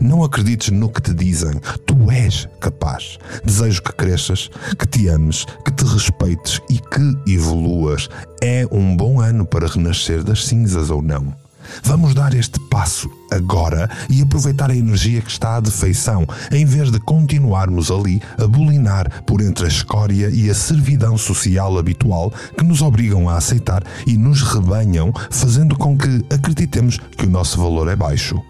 Não 0.00 0.24
acredites 0.24 0.70
no 0.70 0.88
que 0.88 1.00
te 1.00 1.14
dizem. 1.14 1.60
Tu 1.86 2.10
és 2.10 2.48
capaz. 2.60 3.18
Desejo 3.44 3.82
que 3.82 3.92
cresças, 3.92 4.50
que 4.78 4.86
te 4.86 5.08
ames, 5.08 5.46
que 5.64 5.72
te 5.72 5.84
respeites 5.84 6.60
e 6.68 6.78
que 6.78 7.32
evoluas. 7.32 8.08
É 8.42 8.66
um 8.70 8.96
bom 8.96 9.20
ano 9.20 9.44
para 9.44 9.66
renascer 9.66 10.22
das 10.22 10.46
cinzas 10.46 10.90
ou 10.90 11.02
não. 11.02 11.34
Vamos 11.82 12.14
dar 12.14 12.34
este 12.34 12.58
passo 12.68 13.10
agora 13.30 13.88
e 14.08 14.22
aproveitar 14.22 14.70
a 14.70 14.76
energia 14.76 15.20
que 15.20 15.30
está 15.30 15.56
à 15.56 15.60
defeição, 15.60 16.26
em 16.50 16.64
vez 16.64 16.90
de 16.90 16.98
continuarmos 16.98 17.90
ali 17.90 18.20
a 18.38 18.46
bulinar 18.46 19.22
por 19.24 19.40
entre 19.40 19.66
a 19.66 19.68
escória 19.68 20.28
e 20.30 20.50
a 20.50 20.54
servidão 20.54 21.16
social 21.16 21.78
habitual 21.78 22.32
que 22.56 22.64
nos 22.64 22.82
obrigam 22.82 23.28
a 23.28 23.36
aceitar 23.36 23.82
e 24.06 24.16
nos 24.16 24.42
rebanham, 24.42 25.12
fazendo 25.30 25.76
com 25.76 25.96
que 25.96 26.24
acreditemos 26.30 26.98
que 27.16 27.26
o 27.26 27.30
nosso 27.30 27.58
valor 27.60 27.88
é 27.88 27.96
baixo. 27.96 28.40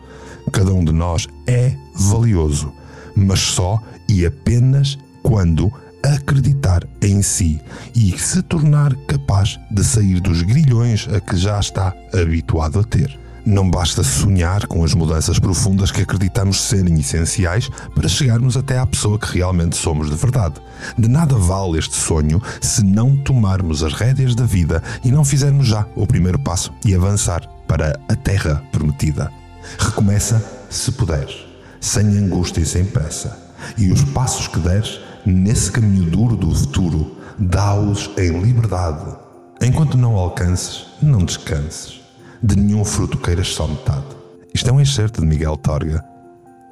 Cada 0.53 0.73
um 0.73 0.85
de 0.85 0.93
nós 0.93 1.29
é 1.47 1.75
valioso, 1.95 2.73
mas 3.15 3.41
só 3.41 3.81
e 4.09 4.27
apenas 4.27 4.99
quando 5.23 5.73
acreditar 6.03 6.87
em 7.03 7.23
si 7.23 7.61
e 7.95 8.19
se 8.19 8.43
tornar 8.43 8.95
capaz 9.07 9.59
de 9.71 9.85
sair 9.85 10.21
dos 10.21 10.43
grilhões 10.43 11.09
a 11.13 11.21
que 11.21 11.37
já 11.37 11.59
está 11.61 11.95
habituado 12.13 12.81
a 12.81 12.85
ter. 12.85 13.19
Não 13.45 13.71
basta 13.71 14.03
sonhar 14.03 14.67
com 14.67 14.85
as 14.85 14.93
mudanças 14.93 15.39
profundas 15.39 15.91
que 15.91 16.03
acreditamos 16.03 16.61
serem 16.61 16.99
essenciais 17.01 17.71
para 17.95 18.09
chegarmos 18.09 18.57
até 18.57 18.79
à 18.79 18.87
pessoa 18.87 19.19
que 19.19 19.39
realmente 19.39 19.77
somos 19.77 20.11
de 20.11 20.17
verdade. 20.17 20.57
De 20.99 21.09
nada 21.09 21.37
vale 21.37 21.79
este 21.79 21.97
sonho 21.97 22.41
se 22.61 22.85
não 22.85 23.17
tomarmos 23.17 23.83
as 23.83 23.95
rédeas 23.95 24.35
da 24.35 24.45
vida 24.45 24.83
e 25.03 25.11
não 25.11 25.25
fizermos 25.25 25.67
já 25.67 25.87
o 25.97 26.07
primeiro 26.07 26.39
passo 26.39 26.73
e 26.85 26.95
avançar 26.95 27.47
para 27.67 27.99
a 28.09 28.15
terra 28.15 28.63
prometida. 28.71 29.40
Recomeça 29.79 30.43
se 30.69 30.93
puderes, 30.93 31.47
sem 31.81 32.07
angústia 32.19 32.61
e 32.61 32.67
sem 32.67 32.85
pressa. 32.85 33.51
E 33.77 33.91
os 33.93 34.03
passos 34.05 34.49
que 34.49 34.59
deres 34.59 35.01
nesse 35.25 35.71
caminho 35.71 36.05
duro 36.05 36.37
do 36.37 36.55
futuro, 36.55 37.17
dá-os 37.39 38.11
em 38.17 38.41
liberdade. 38.41 39.17
Enquanto 39.61 39.97
não 39.97 40.17
alcances, 40.17 40.87
não 41.03 41.25
descanses. 41.25 42.01
De 42.43 42.57
nenhum 42.57 42.85
fruto 42.85 43.19
queiras 43.19 43.49
só 43.49 43.67
metade. 43.67 44.07
Isto 44.55 44.71
é 44.71 44.73
um 44.73 44.81
excerto 44.81 45.21
de 45.21 45.27
Miguel 45.27 45.57
Torga. 45.57 46.05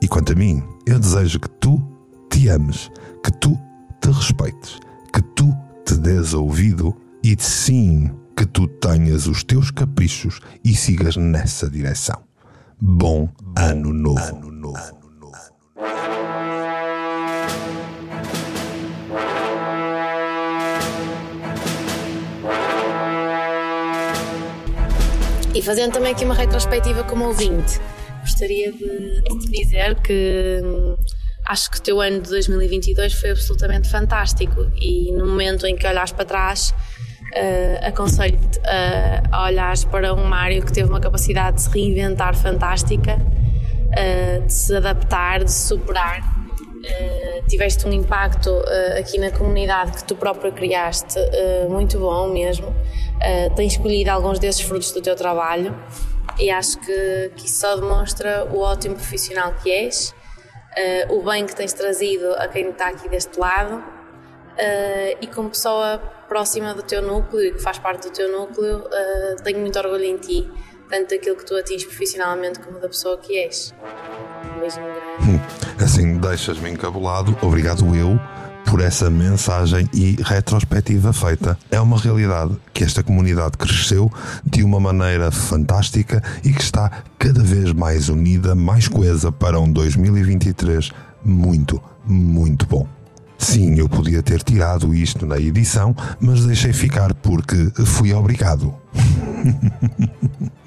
E 0.01 0.09
quanto 0.09 0.33
a 0.33 0.37
mim, 0.37 0.63
eu 0.87 0.99
desejo 0.99 1.41
que 1.41 1.51
tu 1.51 1.81
te 2.31 2.49
ames, 2.49 2.91
que 3.23 3.31
tu 3.33 3.59
te 4.01 4.11
respeites, 4.11 4.79
que 5.13 5.21
tu 5.21 5.55
te 5.85 5.95
des 5.95 6.33
ouvido 6.33 6.97
e 7.23 7.37
sim 7.39 8.11
que 8.37 8.47
tu 8.47 8.67
tenhas 8.67 9.27
os 9.27 9.43
teus 9.43 9.71
caprichos 9.71 10.41
e 10.65 10.75
sigas 10.75 11.17
nessa 11.17 11.69
direção. 11.69 12.28
Bom 12.81 13.29
Ano 13.57 13.93
Novo. 13.93 14.21
Ano 14.21 14.51
novo. 14.53 14.99
E 25.53 25.61
fazendo 25.61 25.93
também 25.93 26.13
aqui 26.13 26.25
uma 26.25 26.35
retrospectiva 26.35 27.03
como 27.03 27.25
ouvinte, 27.25 27.81
gostaria 28.21 28.71
de, 28.71 29.23
de 29.23 29.51
dizer 29.51 30.01
que 30.01 30.61
hum, 30.63 30.97
acho 31.47 31.73
que 31.73 31.79
o 31.79 31.83
teu 31.83 32.01
ano 32.01 32.21
de 32.21 32.31
2022 32.31 33.13
foi 33.13 33.31
absolutamente 33.31 33.89
fantástico 33.89 34.71
e 34.81 35.11
no 35.11 35.27
momento 35.27 35.67
em 35.67 35.75
que 35.75 35.85
olhas 35.85 36.13
para 36.13 36.25
trás 36.25 36.73
uh, 37.39 37.87
aconselho-te 37.87 38.61
a 39.31 39.45
olhares 39.45 39.85
para 39.85 40.13
um 40.13 40.25
Mário 40.25 40.65
que 40.65 40.73
teve 40.73 40.89
uma 40.89 41.01
capacidade 41.01 41.57
de 41.57 41.63
se 41.63 41.71
reinventar 41.71 42.35
fantástica, 42.35 43.17
uh, 43.17 44.47
de 44.47 44.53
se 44.53 44.77
adaptar, 44.77 45.45
de 45.45 45.53
se 45.53 45.69
superar. 45.69 46.21
Uh, 46.21 47.47
tiveste 47.49 47.87
um 47.87 47.93
impacto 47.93 48.51
aqui 48.99 49.19
na 49.19 49.31
comunidade 49.31 49.93
que 49.93 50.05
tu 50.05 50.15
próprio 50.15 50.53
criaste, 50.53 51.19
muito 51.71 51.99
bom 51.99 52.29
mesmo. 52.29 52.75
tens 53.57 53.73
escolhido 53.73 54.11
alguns 54.11 54.39
desses 54.39 54.61
frutos 54.61 54.93
do 54.93 55.01
teu 55.01 55.17
trabalho 55.17 55.75
e 56.39 56.51
acho 56.51 56.79
que, 56.79 57.33
que 57.37 57.47
isso 57.47 57.61
só 57.61 57.75
demonstra 57.75 58.47
o 58.53 58.61
ótimo 58.61 58.97
profissional 58.97 59.55
que 59.63 59.71
és, 59.71 60.15
o 61.09 61.23
bem 61.23 61.47
que 61.47 61.57
tens 61.57 61.73
trazido 61.73 62.35
a 62.35 62.49
quem 62.49 62.69
está 62.69 62.89
aqui 62.89 63.09
deste 63.09 63.41
lado 63.41 63.83
e 65.23 65.27
como 65.27 65.49
pessoa 65.49 65.99
próxima 66.29 66.75
do 66.75 66.83
teu 66.83 67.03
núcleo 67.03 67.45
e 67.45 67.53
que 67.53 67.59
faz 67.59 67.79
parte 67.79 68.09
do 68.09 68.13
teu 68.13 68.31
núcleo, 68.31 68.79
uh, 68.79 69.43
tenho 69.43 69.61
muito 69.61 69.79
orgulho 69.79 70.05
em 70.05 70.17
ti, 70.17 70.49
tanto 70.89 71.11
daquilo 71.11 71.37
que 71.37 71.45
tu 71.45 71.57
atinges 71.57 71.85
profissionalmente 71.85 72.61
como 72.61 72.79
da 72.79 72.89
pessoa 72.89 73.17
que 73.19 73.39
és. 73.39 73.75
Um 74.55 74.61
grande. 74.61 75.09
Hum, 75.23 75.83
assim, 75.83 76.19
deixas-me 76.19 76.71
encabulado. 76.71 77.37
Obrigado 77.43 77.95
eu 77.95 78.19
por 78.71 78.83
essa 78.83 79.09
mensagem 79.09 79.89
e 79.95 80.17
retrospectiva 80.23 81.13
feita. 81.13 81.59
É 81.71 81.81
uma 81.81 81.99
realidade 81.99 82.55
que 82.75 82.85
esta 82.85 83.03
comunidade 83.03 83.57
cresceu 83.57 84.13
de 84.45 84.63
uma 84.63 84.79
maneira 84.79 85.31
fantástica 85.31 86.23
e 86.45 86.53
que 86.53 86.61
está 86.61 87.03
cada 87.19 87.43
vez 87.43 87.73
mais 87.73 88.11
unida, 88.11 88.55
mais 88.55 88.87
coesa 88.87 89.33
para 89.33 89.59
um 89.59 89.73
2023 89.73 90.91
muito, 91.25 91.83
muito 92.05 92.67
bom. 92.67 92.98
Sim, 93.39 93.79
eu 93.79 93.89
podia 93.89 94.23
ter 94.23 94.43
tirado 94.43 94.93
isto 94.93 95.25
na 95.25 95.39
edição, 95.39 95.95
mas 96.21 96.45
deixei 96.45 96.73
ficar 96.73 97.15
porque 97.15 97.71
fui 97.87 98.13
obrigado. 98.13 98.75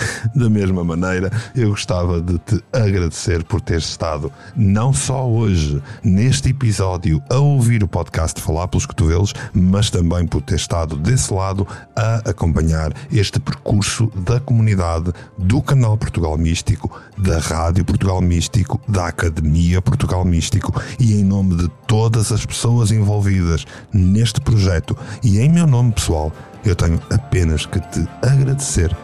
Da 0.34 0.50
mesma 0.50 0.84
maneira, 0.84 1.30
eu 1.54 1.70
gostava 1.70 2.20
de 2.20 2.38
te 2.38 2.62
agradecer 2.72 3.42
por 3.44 3.60
teres 3.60 3.84
estado, 3.84 4.30
não 4.54 4.92
só 4.92 5.26
hoje, 5.26 5.82
neste 6.02 6.50
episódio, 6.50 7.22
a 7.30 7.38
ouvir 7.38 7.82
o 7.82 7.88
podcast 7.88 8.40
Falar 8.40 8.68
pelos 8.68 8.86
Cotovelos, 8.86 9.32
mas 9.52 9.90
também 9.90 10.26
por 10.26 10.42
ter 10.42 10.56
estado 10.56 10.96
desse 10.96 11.32
lado 11.32 11.66
a 11.94 12.16
acompanhar 12.28 12.92
este 13.10 13.40
percurso 13.40 14.10
da 14.14 14.40
comunidade, 14.40 15.12
do 15.38 15.62
canal 15.62 15.96
Portugal 15.96 16.36
Místico, 16.36 16.90
da 17.16 17.38
Rádio 17.38 17.84
Portugal 17.84 18.20
Místico, 18.20 18.80
da 18.88 19.06
Academia 19.06 19.80
Portugal 19.80 20.24
Místico 20.24 20.80
e 20.98 21.14
em 21.14 21.24
nome 21.24 21.56
de 21.56 21.68
todas 21.86 22.32
as 22.32 22.44
pessoas 22.44 22.90
envolvidas 22.90 23.64
neste 23.92 24.40
projeto 24.40 24.96
e 25.22 25.38
em 25.38 25.48
meu 25.48 25.66
nome 25.66 25.92
pessoal, 25.92 26.32
eu 26.64 26.74
tenho 26.74 27.00
apenas 27.10 27.64
que 27.64 27.80
te 27.80 28.06
agradecer 28.22 28.94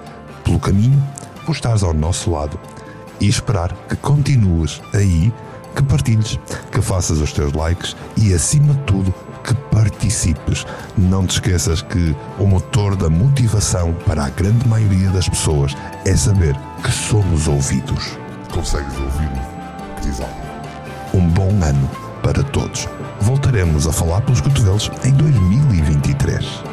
pelo 0.45 0.59
caminho, 0.59 1.03
por 1.45 1.53
estares 1.55 1.83
ao 1.83 1.95
nosso 1.95 2.31
lado 2.31 2.59
e 3.21 3.29
esperar 3.29 3.73
que 3.89 3.97
continues 3.97 4.83
aí, 4.93 5.33
que 5.75 5.83
partilhes, 5.83 6.39
que 6.71 6.83
faças 6.83 7.19
os 7.19 7.33
teus 7.33 7.53
likes 7.53 7.97
e, 8.17 8.35
acima 8.35 8.75
de 8.75 8.81
tudo, 8.81 9.15
que 9.45 9.55
participes. 9.75 10.67
Não 10.97 11.27
te 11.27 11.33
esqueças 11.33 11.83
que 11.83 12.15
o 12.39 12.47
motor 12.47 12.97
da 12.97 13.09
motivação 13.09 13.95
para 14.07 14.25
a 14.25 14.31
grande 14.31 14.67
maioria 14.69 15.11
das 15.11 15.29
pessoas 15.29 15.77
é 16.05 16.17
saber 16.17 16.57
que 16.83 16.91
somos 16.91 17.49
ouvidos. 17.49 18.19
Consegues 18.53 18.99
ouvir-me? 18.99 19.41
Diz 20.03 20.21
algo. 20.21 20.35
Um 21.15 21.29
bom 21.29 21.51
ano 21.65 21.91
para 22.23 22.43
todos. 22.43 22.89
Voltaremos 23.21 23.87
a 23.87 23.93
falar 23.93 24.21
pelos 24.23 24.41
cotovelos 24.41 24.91
em 25.05 25.13
2023. 25.13 26.72